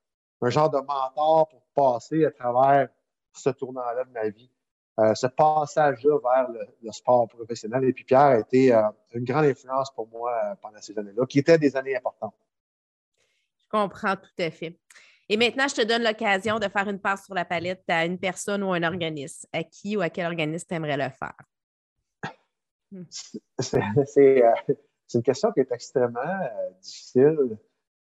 un, 0.42 0.50
genre 0.50 0.70
de 0.70 0.78
mentor 0.78 1.48
pour 1.48 1.62
passer 1.74 2.24
à 2.24 2.30
travers 2.30 2.88
ce 3.32 3.50
tournant-là 3.50 4.04
de 4.04 4.10
ma 4.10 4.28
vie. 4.28 4.50
Euh, 4.98 5.14
ce 5.14 5.26
passage-là 5.26 6.18
vers 6.22 6.48
le, 6.50 6.92
sport 6.92 7.28
professionnel. 7.28 7.84
Et 7.84 7.92
puis 7.92 8.04
Pierre 8.04 8.20
a 8.20 8.38
été 8.38 8.72
euh, 8.72 8.82
une 9.12 9.24
grande 9.24 9.44
influence 9.44 9.90
pour 9.94 10.08
moi 10.08 10.32
euh, 10.32 10.54
pendant 10.62 10.80
ces 10.80 10.98
années-là, 10.98 11.26
qui 11.26 11.38
étaient 11.38 11.58
des 11.58 11.76
années 11.76 11.96
importantes. 11.96 12.34
Je 13.62 13.68
comprends 13.68 14.16
tout 14.16 14.42
à 14.42 14.50
fait. 14.50 14.78
Et 15.28 15.36
maintenant, 15.36 15.68
je 15.68 15.74
te 15.74 15.82
donne 15.82 16.02
l'occasion 16.02 16.58
de 16.58 16.68
faire 16.68 16.88
une 16.88 17.00
passe 17.00 17.26
sur 17.26 17.34
la 17.34 17.44
palette 17.44 17.84
à 17.88 18.06
une 18.06 18.18
personne 18.18 18.62
ou 18.62 18.72
un 18.72 18.82
organisme. 18.84 19.46
À 19.52 19.64
qui 19.64 19.98
ou 19.98 20.00
à 20.00 20.08
quel 20.08 20.26
organisme 20.26 20.66
tu 20.66 20.74
aimerais 20.74 20.96
le 20.96 21.10
faire? 21.10 21.36
Hmm. 22.92 23.02
C'est 25.06 25.18
une 25.18 25.24
question 25.24 25.52
qui 25.52 25.60
est 25.60 25.72
extrêmement 25.72 26.40
difficile. 26.80 27.58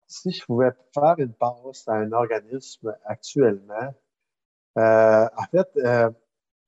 Si 0.07 0.33
je 0.33 0.45
pouvais 0.45 0.71
faire 0.93 1.15
une 1.19 1.33
passe 1.33 1.87
à 1.89 1.95
un 1.95 2.13
organisme 2.13 2.95
actuellement, 3.05 3.95
en 4.77 5.45
fait, 5.51 6.13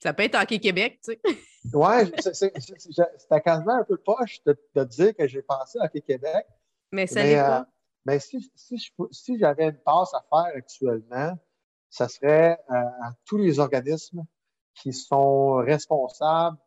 ça 0.02 0.12
peut 0.12 0.24
être 0.24 0.34
Hockey 0.34 0.58
Québec, 0.58 0.98
tu 1.04 1.12
sais. 1.12 1.20
Oui, 1.74 2.12
c'était 2.18 3.40
quasiment 3.40 3.76
un 3.76 3.84
peu 3.84 3.96
poche 3.96 4.42
de, 4.44 4.58
de 4.74 4.82
dire 4.82 5.14
que 5.14 5.28
j'ai 5.28 5.42
pensé 5.42 5.78
à 5.78 5.84
Hockey 5.84 6.00
Québec. 6.00 6.44
Mais 6.90 7.06
ça 7.06 7.22
n'est 7.22 7.36
pas. 7.36 7.60
Euh, 7.60 7.64
mais 8.04 8.18
si, 8.18 8.50
si 8.56 9.38
j'avais 9.38 9.66
une 9.66 9.78
passe 9.78 10.12
à 10.12 10.24
faire 10.28 10.56
actuellement, 10.56 11.38
ça 11.88 12.08
serait 12.08 12.58
euh, 12.68 12.74
à 12.74 13.12
tous 13.24 13.38
les 13.38 13.60
organismes 13.60 14.24
qui 14.74 14.92
sont 14.92 15.54
responsables 15.54 16.58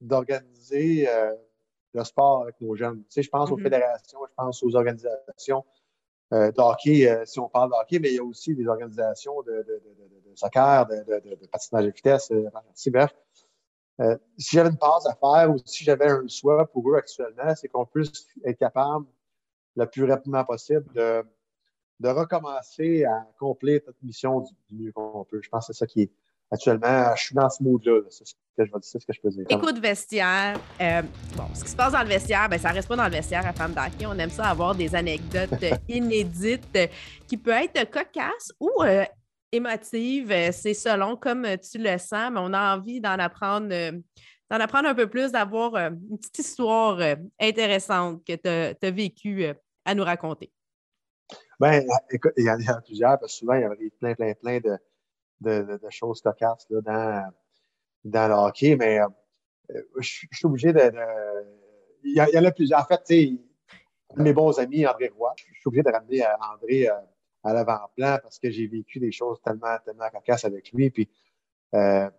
d'organiser 0.00 1.08
euh, 1.08 1.34
le 1.96 2.04
sport 2.04 2.42
avec 2.42 2.60
nos 2.60 2.74
jeunes. 2.76 2.98
Tu 3.04 3.06
sais, 3.10 3.22
je 3.22 3.30
pense 3.30 3.50
aux 3.50 3.56
mm-hmm. 3.56 3.62
fédérations, 3.62 4.20
je 4.28 4.34
pense 4.36 4.62
aux 4.62 4.74
organisations 4.76 5.64
euh, 6.32 6.50
de 6.50 6.60
hockey, 6.60 7.08
euh, 7.08 7.24
si 7.24 7.38
on 7.38 7.48
parle 7.48 7.70
de 7.70 7.76
hockey, 7.76 7.98
mais 7.98 8.10
il 8.10 8.16
y 8.16 8.18
a 8.18 8.24
aussi 8.24 8.54
des 8.54 8.66
organisations 8.66 9.42
de, 9.42 9.52
de, 9.52 9.62
de, 9.62 10.30
de 10.30 10.36
soccer, 10.36 10.86
de, 10.86 11.46
patinage 11.50 11.84
de 11.84 11.90
vitesse, 11.90 12.30
euh, 12.32 12.50
bref. 12.88 13.14
Euh, 14.00 14.18
si 14.36 14.56
j'avais 14.56 14.68
une 14.68 14.76
passe 14.76 15.06
à 15.06 15.14
faire 15.14 15.50
ou 15.50 15.56
si 15.64 15.82
j'avais 15.84 16.10
un 16.10 16.28
souhait 16.28 16.66
pour 16.70 16.90
eux 16.90 16.96
actuellement, 16.96 17.54
c'est 17.54 17.68
qu'on 17.68 17.86
puisse 17.86 18.26
être 18.44 18.58
capable 18.58 19.06
le 19.74 19.86
plus 19.86 20.04
rapidement 20.04 20.44
possible 20.44 20.84
de, 20.92 21.24
de 22.00 22.08
recommencer 22.08 23.04
à 23.04 23.26
accomplir 23.30 23.80
notre 23.86 23.98
mission 24.02 24.40
du, 24.40 24.52
mieux 24.70 24.92
qu'on 24.92 25.24
peut. 25.24 25.40
Je 25.42 25.48
pense 25.48 25.66
que 25.66 25.72
c'est 25.72 25.78
ça 25.78 25.86
qui 25.86 26.02
est, 26.02 26.10
actuellement, 26.50 27.14
je 27.16 27.22
suis 27.22 27.34
dans 27.34 27.50
ce 27.50 27.62
mood-là. 27.62 28.02
C'est 28.10 28.26
ce 28.26 28.34
que 28.34 28.64
je 28.64 28.70
c'est 28.82 28.98
ce 29.00 29.06
que 29.06 29.12
je 29.12 29.20
peux 29.20 29.30
dire. 29.30 29.44
Écoute, 29.48 29.78
vestiaire. 29.78 30.58
Euh, 30.80 31.02
bon, 31.36 31.44
ce 31.54 31.64
qui 31.64 31.70
se 31.70 31.76
passe 31.76 31.92
dans 31.92 32.02
le 32.02 32.08
vestiaire, 32.08 32.48
ben, 32.48 32.58
ça 32.58 32.70
reste 32.70 32.88
pas 32.88 32.96
dans 32.96 33.04
le 33.04 33.10
vestiaire 33.10 33.46
à 33.46 33.52
Femme 33.52 33.72
d'Hockey. 33.72 34.06
On 34.06 34.18
aime 34.18 34.30
ça 34.30 34.46
avoir 34.46 34.74
des 34.74 34.94
anecdotes 34.94 35.64
inédites 35.88 36.78
qui 37.26 37.36
peuvent 37.36 37.62
être 37.64 37.90
cocasses 37.90 38.52
ou 38.60 38.70
euh, 38.82 39.04
émotives. 39.52 40.32
C'est 40.52 40.74
selon 40.74 41.16
comme 41.16 41.46
tu 41.58 41.78
le 41.78 41.98
sens, 41.98 42.30
mais 42.32 42.40
on 42.40 42.52
a 42.52 42.76
envie 42.76 43.00
d'en 43.00 43.18
apprendre. 43.18 43.68
Euh, 43.70 43.92
d'en 44.48 44.60
apprendre 44.60 44.88
un 44.88 44.94
peu 44.94 45.08
plus, 45.08 45.32
d'avoir 45.32 45.74
une 45.74 46.18
petite 46.18 46.38
histoire 46.38 47.00
intéressante 47.40 48.24
que 48.24 48.36
tu 48.36 48.86
as, 48.86 48.90
vécue 48.92 49.44
à 49.84 49.92
nous 49.92 50.04
raconter. 50.04 50.52
Bien, 51.58 51.82
écoute, 52.12 52.30
il 52.36 52.44
y 52.44 52.48
en 52.48 52.60
a 52.68 52.80
plusieurs, 52.80 53.18
parce 53.18 53.32
que 53.32 53.38
souvent, 53.38 53.54
il 53.54 53.62
y 53.62 53.64
avait 53.64 53.90
plein, 53.98 54.14
plein, 54.14 54.34
plein 54.34 54.60
de, 54.60 54.78
de, 55.40 55.78
de, 55.82 55.90
choses 55.90 56.20
cocasses 56.20 56.66
là, 56.70 56.80
dans, 56.80 57.32
dans 58.04 58.28
le 58.28 58.34
hockey, 58.34 58.76
mais 58.76 59.00
euh, 59.00 59.82
je, 59.98 60.26
suis 60.32 60.46
obligé 60.46 60.72
de. 60.72 60.92
il, 62.04 62.14
y 62.14 62.38
en 62.38 62.44
a 62.44 62.52
plusieurs. 62.52 62.80
En 62.80 62.84
fait, 62.84 63.02
tu 63.04 63.40
mes 64.16 64.32
bons 64.32 64.58
amis, 64.58 64.86
André 64.86 65.08
Roy, 65.08 65.34
je 65.36 65.44
suis 65.44 65.66
obligé 65.66 65.82
de 65.82 65.90
ramener 65.90 66.24
euh, 66.24 66.30
André 66.54 66.88
euh, 66.88 66.94
à 67.42 67.52
l'avant-plan 67.52 68.18
parce 68.22 68.38
que 68.38 68.50
j'ai 68.50 68.66
vécu 68.66 68.98
des 68.98 69.12
choses 69.12 69.38
tellement, 69.42 69.76
tellement 69.84 70.08
cocasses 70.10 70.44
avec 70.44 70.72
lui. 70.72 70.90
Puis, 70.90 71.08
à 71.72 72.10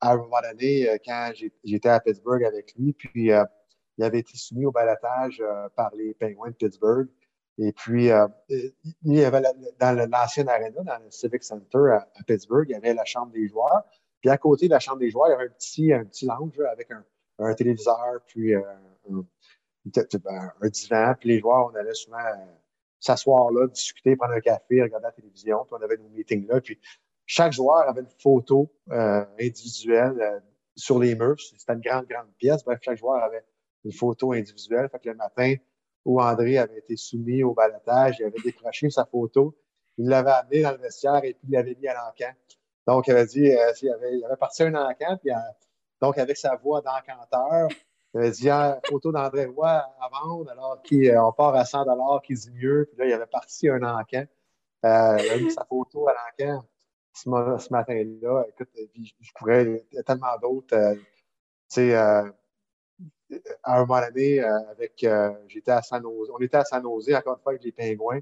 un 0.00 0.16
moment 0.16 0.40
donné, 0.42 0.98
quand 1.04 1.32
j'étais 1.64 1.88
à 1.88 2.00
Pittsburgh 2.00 2.44
avec 2.44 2.74
lui, 2.76 2.92
puis 2.92 3.30
il 3.98 4.04
avait 4.04 4.20
été 4.20 4.36
soumis 4.36 4.66
au 4.66 4.72
balotage 4.72 5.42
par 5.76 5.94
les 5.94 6.14
Penguins 6.14 6.50
de 6.50 6.54
Pittsburgh. 6.54 7.08
Et 7.58 7.72
puis, 7.72 8.10
euh, 8.10 8.26
il 8.48 9.14
y 9.14 9.24
avait 9.24 9.42
dans 9.78 10.08
l'ancienne 10.10 10.48
arena, 10.48 10.82
dans 10.82 10.98
le 10.98 11.10
Civic 11.10 11.42
Center 11.42 11.78
à, 11.92 12.08
Pittsburgh, 12.26 12.66
il 12.68 12.72
y 12.72 12.74
avait 12.74 12.94
la 12.94 13.04
chambre 13.04 13.32
des 13.32 13.48
joueurs. 13.48 13.84
Puis 14.20 14.30
à 14.30 14.38
côté 14.38 14.66
de 14.66 14.72
la 14.72 14.78
chambre 14.78 14.98
des 14.98 15.10
joueurs, 15.10 15.28
il 15.28 15.32
y 15.32 15.34
avait 15.34 15.46
un 15.46 15.52
petit, 15.52 15.92
un 15.92 16.04
petit 16.04 16.26
lounge 16.26 16.58
avec 16.70 16.90
un, 16.90 17.04
un 17.38 17.54
téléviseur, 17.54 18.20
puis 18.26 18.54
euh, 18.54 18.62
un, 19.10 19.24
un, 20.62 20.68
divan. 20.68 21.14
Puis 21.18 21.28
les 21.28 21.40
joueurs, 21.40 21.70
on 21.72 21.76
allait 21.76 21.94
souvent 21.94 22.18
euh, 22.18 22.44
s'asseoir 23.00 23.50
là, 23.50 23.66
discuter, 23.66 24.16
prendre 24.16 24.34
un 24.34 24.40
café, 24.40 24.82
regarder 24.82 25.06
la 25.06 25.12
télévision. 25.12 25.64
Puis 25.64 25.74
on 25.78 25.82
avait 25.82 25.96
nos 25.98 26.08
meetings 26.08 26.46
là. 26.46 26.60
Puis 26.60 26.78
chaque 27.26 27.52
joueur 27.52 27.88
avait 27.88 28.00
une 28.00 28.10
photo 28.18 28.72
individuelle 29.38 30.42
sur 30.74 30.98
les 30.98 31.14
murs. 31.14 31.40
C'était 31.40 31.74
une 31.74 31.80
grande, 31.80 32.06
grande 32.06 32.32
pièce. 32.38 32.64
Bref, 32.64 32.78
chaque 32.82 32.98
joueur 32.98 33.22
avait 33.22 33.44
une 33.84 33.92
photo 33.92 34.32
individuelle. 34.32 34.88
Fait 34.90 34.98
que 34.98 35.08
le 35.08 35.16
matin, 35.16 35.54
où 36.04 36.20
André 36.20 36.58
avait 36.58 36.78
été 36.78 36.96
soumis 36.96 37.42
au 37.42 37.54
balotage. 37.54 38.16
Il 38.20 38.26
avait 38.26 38.40
décroché 38.42 38.90
sa 38.90 39.04
photo. 39.04 39.54
Il 39.98 40.08
l'avait 40.08 40.30
amené 40.30 40.62
dans 40.62 40.72
le 40.72 40.78
vestiaire 40.78 41.22
et 41.24 41.34
puis 41.34 41.48
il 41.48 41.52
l'avait 41.52 41.76
mis 41.80 41.88
à 41.88 41.94
l'encan. 41.94 42.32
Donc, 42.86 43.06
il 43.06 43.12
avait 43.12 43.26
dit, 43.26 43.50
euh, 43.50 43.72
il, 43.82 43.90
avait, 43.90 44.16
il 44.18 44.24
avait 44.24 44.36
parti 44.36 44.62
un 44.64 44.74
encan, 44.74 45.16
puis 45.18 45.30
euh, 45.30 45.36
donc 46.00 46.18
avec 46.18 46.36
sa 46.36 46.56
voix 46.56 46.80
d'encanteur, 46.80 47.68
il 48.14 48.20
avait 48.20 48.30
dit, 48.30 48.50
ah, 48.50 48.80
photo 48.84 49.12
d'André 49.12 49.46
Roy 49.46 49.68
à 49.68 50.08
vendre, 50.08 50.50
alors 50.50 50.82
qu'on 50.82 50.96
euh, 50.96 51.32
part 51.36 51.54
à 51.54 51.64
100 51.64 51.84
qui 52.20 52.34
dit 52.34 52.50
mieux. 52.50 52.88
Puis 52.90 52.98
là, 52.98 53.06
il 53.06 53.12
avait 53.12 53.26
parti 53.26 53.68
un 53.68 53.82
encan. 53.82 54.24
Euh, 54.84 55.18
il 55.20 55.30
a 55.30 55.36
mis 55.38 55.50
sa 55.50 55.64
photo 55.64 56.08
à 56.08 56.14
l'encan 56.14 56.64
ce, 57.14 57.72
matin-là. 57.72 58.44
Écoute, 58.48 58.68
je, 58.74 59.30
pourrais, 59.36 59.64
il 59.64 59.96
y 59.96 59.98
a 59.98 60.02
tellement 60.02 60.36
d'autres. 60.42 60.76
tu 60.94 61.00
sais, 61.68 61.94
à 63.62 63.78
un 63.78 63.80
moment 63.84 64.00
donné, 64.00 64.40
euh, 64.40 64.70
avec, 64.70 65.02
euh, 65.04 65.32
j'étais 65.48 65.70
à 65.70 65.82
San 65.82 66.02
Jose, 66.02 66.30
on 66.32 66.38
était 66.38 66.56
à 66.56 66.64
San 66.64 66.82
Jose, 66.82 67.12
encore 67.14 67.34
une 67.36 67.42
fois, 67.42 67.52
avec 67.52 67.64
les 67.64 67.72
Pingouins. 67.72 68.20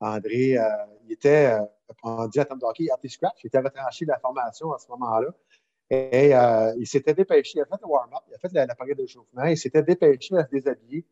André, 0.00 0.56
euh, 0.56 0.68
il 1.04 1.12
était 1.12 1.58
rendu 2.02 2.40
à 2.40 2.44
Tom 2.46 2.58
Hockey, 2.62 2.86
scratch 3.08 3.44
il 3.44 3.48
était 3.48 3.58
retranché 3.58 4.06
de 4.06 4.10
la 4.10 4.18
formation 4.18 4.72
à 4.72 4.78
ce 4.78 4.88
moment-là. 4.88 5.28
Et 5.90 6.30
il 6.78 6.86
s'était 6.86 7.14
dépêché, 7.14 7.58
il 7.58 7.62
a 7.62 7.66
fait 7.66 7.82
le 7.82 7.88
warm-up, 7.88 8.22
il 8.28 8.34
a 8.34 8.38
fait 8.38 8.52
la, 8.52 8.74
période 8.74 8.96
d'échauffement, 8.96 9.44
il 9.44 9.58
s'était 9.58 9.82
dépêché 9.82 10.36
à 10.36 10.44
se 10.44 10.50
déshabiller 10.50 11.04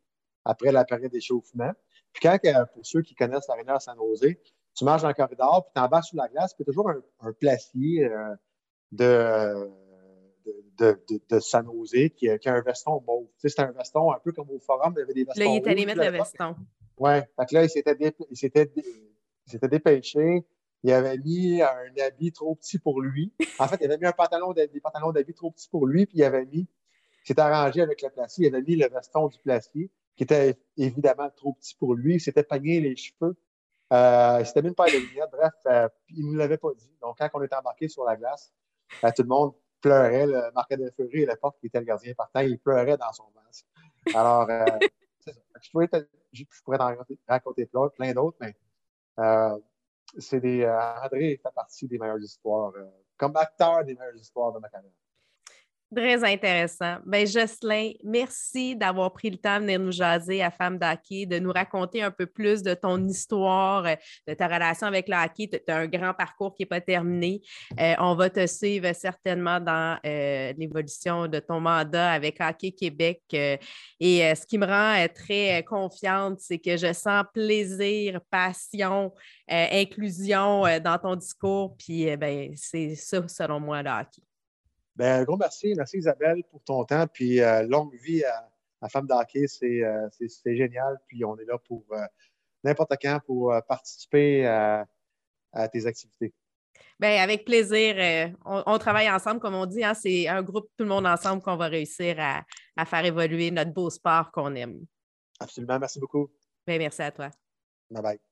après 0.45 0.71
la 0.71 0.85
période 0.85 1.11
d'échauffement. 1.11 1.73
Puis 2.13 2.23
quand, 2.23 2.39
pour 2.73 2.87
ceux 2.87 3.03
qui 3.03 3.15
connaissent 3.15 3.49
l'aréna 3.49 3.75
à 3.75 3.81
San 3.81 3.97
Jose, 3.97 4.37
tu 4.75 4.85
marches 4.85 5.03
dans 5.03 5.09
le 5.09 5.15
corridor, 5.15 5.65
puis 5.65 5.73
tu 5.75 5.81
embarques 5.81 6.05
sur 6.05 6.17
la 6.17 6.29
glace, 6.29 6.55
puis 6.55 6.65
toujours 6.65 6.89
un, 6.89 7.03
un 7.21 7.33
placier 7.33 8.09
de 8.93 9.69
de, 10.79 11.01
de, 11.09 11.21
de 11.29 11.41
San 11.41 11.67
Jose 11.67 12.11
qui, 12.17 12.29
qui, 12.39 12.49
a 12.49 12.55
un 12.55 12.61
veston 12.63 13.03
mauve. 13.07 13.27
Tu 13.27 13.33
sais, 13.41 13.49
c'était 13.49 13.63
un 13.63 13.73
veston 13.73 14.13
un 14.13 14.19
peu 14.19 14.33
comme 14.33 14.51
au 14.51 14.59
forum, 14.59 14.95
il 14.97 15.01
y 15.01 15.03
avait 15.03 15.15
des 15.15 15.25
vestons. 15.25 15.41
Là, 15.41 15.47
il 15.47 15.57
est 15.57 15.67
allé 15.67 15.87
mettre 15.87 16.01
le 16.01 16.11
veston. 16.11 16.57
Oui, 16.99 17.21
fait 17.37 17.53
là, 17.53 17.65
il 17.65 17.71
s'était, 17.71 17.95
dé, 17.95 19.69
dépêché. 19.69 20.45
Il 20.85 20.93
avait 20.93 21.19
mis 21.19 21.61
un 21.61 22.07
habit 22.07 22.33
trop 22.33 22.55
petit 22.55 22.79
pour 22.79 23.01
lui. 23.01 23.33
En 23.59 23.67
fait, 23.67 23.79
il 23.81 23.87
avait 23.87 23.99
mis 23.99 24.07
un 24.07 24.13
pantalon 24.13 24.53
des 24.53 24.69
pantalons 24.81 25.13
d'habit 25.13 25.35
trop 25.35 25.51
petit 25.51 25.69
pour 25.69 25.87
lui, 25.87 26.07
puis 26.07 26.19
il 26.19 26.25
avait 26.25 26.47
mis, 26.47 26.61
il 26.61 27.27
s'était 27.27 27.41
arrangé 27.41 27.81
avec 27.81 28.01
le 28.03 28.11
placier, 28.11 28.47
il 28.47 28.55
avait 28.55 28.65
mis 28.65 28.77
le 28.77 28.89
veston 28.89 29.29
du 29.29 29.39
placier, 29.41 29.91
qui 30.17 30.23
était 30.23 30.57
évidemment 30.77 31.31
trop 31.37 31.55
petit 31.55 31.75
pour 31.77 31.95
lui. 31.95 32.15
Il 32.15 32.21
s'était 32.21 32.45
pogné 32.45 32.81
les 32.81 32.97
cheveux. 32.97 33.37
Euh, 33.93 34.39
il 34.41 34.47
s'était 34.47 34.63
mis 34.63 34.69
une 34.69 34.75
paire 34.75 34.87
de 34.87 34.99
lunettes. 34.99 35.31
Bref, 35.33 35.53
euh, 35.67 35.89
il 36.11 36.27
ne 36.27 36.33
nous 36.33 36.39
l'avait 36.39 36.59
pas 36.59 36.73
dit. 36.77 36.97
Donc, 37.01 37.17
quand 37.19 37.29
on 37.35 37.43
était 37.43 37.57
embarqué 37.57 37.89
sur 37.89 38.05
la 38.05 38.17
glace, 38.17 38.53
euh, 39.03 39.11
tout 39.17 39.23
le 39.23 39.29
monde 39.29 39.55
pleurait. 39.81 40.27
Le 40.27 40.51
Marc 40.55 40.73
de 40.73 40.91
Fleury, 40.91 41.25
à 41.25 41.33
l'époque, 41.33 41.57
qui 41.61 41.67
était 41.67 41.79
le 41.79 41.85
gardien 41.85 42.15
partant, 42.15 42.41
il 42.41 42.59
pleurait 42.59 42.97
dans 42.97 43.13
son 43.13 43.25
masque. 43.35 43.67
Alors, 44.15 44.49
euh, 44.49 44.65
ça. 45.21 45.33
Je 45.61 45.71
pourrais, 45.71 45.89
je 46.33 46.45
pourrais 46.65 46.81
en 46.81 46.95
raconter, 47.29 47.67
plein, 47.67 48.13
d'autres, 48.13 48.37
mais 48.41 48.57
euh, 49.19 49.59
c'est 50.19 50.41
des. 50.41 50.63
Euh, 50.63 51.01
André 51.03 51.41
fait 51.43 51.55
partie 51.55 51.89
des 51.89 51.99
meilleures 51.99 52.21
histoires, 52.21 52.73
comme 53.17 53.37
acteur 53.37 53.85
des 53.85 53.95
meilleures 53.95 54.17
histoires 54.17 54.53
de 54.53 54.61
ma 54.61 54.69
carrière. 54.69 54.93
Très 55.95 56.23
intéressant. 56.23 56.97
Ben, 57.07 57.27
Jocelyn, 57.27 57.93
merci 58.05 58.77
d'avoir 58.77 59.11
pris 59.11 59.31
le 59.31 59.39
temps 59.39 59.57
de 59.57 59.63
venir 59.63 59.81
nous 59.81 59.91
jaser 59.91 60.43
à 60.43 60.51
Femme 60.51 60.79
d'hockey, 60.79 61.25
de 61.25 61.39
nous 61.39 61.51
raconter 61.51 62.03
un 62.03 62.11
peu 62.11 62.27
plus 62.27 62.63
de 62.63 62.75
ton 62.75 63.03
histoire, 63.07 63.87
euh, 63.87 63.95
de 64.27 64.35
ta 64.35 64.49
relation 64.49 64.87
avec 64.87 65.09
le 65.09 65.17
hockey. 65.17 65.49
Tu 65.49 65.73
as 65.73 65.77
un 65.79 65.87
grand 65.87 66.13
parcours 66.13 66.55
qui 66.55 66.63
n'est 66.63 66.67
pas 66.67 66.83
terminé. 66.83 67.41
Euh, 67.81 67.95
on 68.01 68.15
va 68.17 68.29
te 68.29 68.47
suivre 68.47 68.93
certainement 68.95 69.61
dans 69.61 69.99
euh, 70.05 70.53
l'évolution 70.59 71.27
de 71.27 71.39
ton 71.39 71.59
mandat 71.59 72.13
avec 72.13 72.39
Hockey 72.39 72.73
Québec. 72.73 73.23
et 73.33 74.35
ce 74.35 74.47
qui 74.47 74.59
me 74.59 74.67
rend 74.67 75.07
très 75.15 75.65
confiante, 75.65 76.39
c'est 76.41 76.59
que 76.59 76.77
je 76.77 76.93
sens 76.93 77.25
plaisir, 77.33 78.21
passion, 78.31 79.15
inclusion 79.49 80.65
dans 80.81 80.99
ton 80.99 81.17
discours. 81.17 81.75
Puis 81.79 82.15
ben, 82.19 82.53
c'est 82.57 82.95
ça, 82.95 83.27
selon 83.27 83.59
moi, 83.59 83.83
le 83.83 83.89
hockey. 83.89 84.28
Ben, 84.99 85.21
un 85.21 85.25
gros 85.25 85.37
merci. 85.37 85.75
Merci 85.77 85.99
Isabelle 85.99 86.43
pour 86.51 86.61
ton 86.65 86.85
temps. 86.85 87.07
Puis 87.07 87.41
euh, 87.41 87.63
longue 87.63 87.95
vie 87.95 88.25
à, 88.25 88.89
Femme 88.89 89.07
d'Hockey. 89.07 89.47
Euh, 89.63 90.09
c'est 90.11 90.57
génial. 90.57 90.99
Puis 91.07 91.25
on 91.25 91.39
est 91.39 91.45
là 91.45 91.57
pour 91.57 91.85
euh, 91.93 92.05
n'importe 92.65 92.95
quand 93.01 93.21
pour 93.25 93.55
participer 93.69 94.45
à, 94.45 94.87
tes 95.73 95.87
activités. 95.87 96.35
Bien, 96.99 97.23
avec 97.23 97.45
plaisir. 97.45 98.35
On, 98.45 98.79
travaille 98.79 99.09
ensemble, 99.09 99.39
comme 99.39 99.55
on 99.55 99.67
dit. 99.67 99.85
Hein, 99.85 99.95
c'est 99.95 100.27
un 100.27 100.43
groupe, 100.43 100.69
tout 100.77 100.83
le 100.83 100.91
monde 100.91 101.07
ensemble, 101.07 101.43
qu'on 101.43 101.57
va 101.57 101.69
réussir 101.69 102.17
à, 102.19 102.43
à, 102.77 102.85
faire 102.85 103.05
évoluer 103.05 103.53
notre 103.53 103.73
beau 103.73 103.89
sport 103.91 104.33
qu'on 104.33 104.55
aime. 104.57 104.85
Absolument. 105.39 105.79
Merci 105.79 106.01
beaucoup. 106.01 106.29
Bien, 106.67 106.79
merci 106.79 107.03
à 107.03 107.13
toi. 107.13 107.31
Bye 107.91 108.03
bye. 108.03 108.28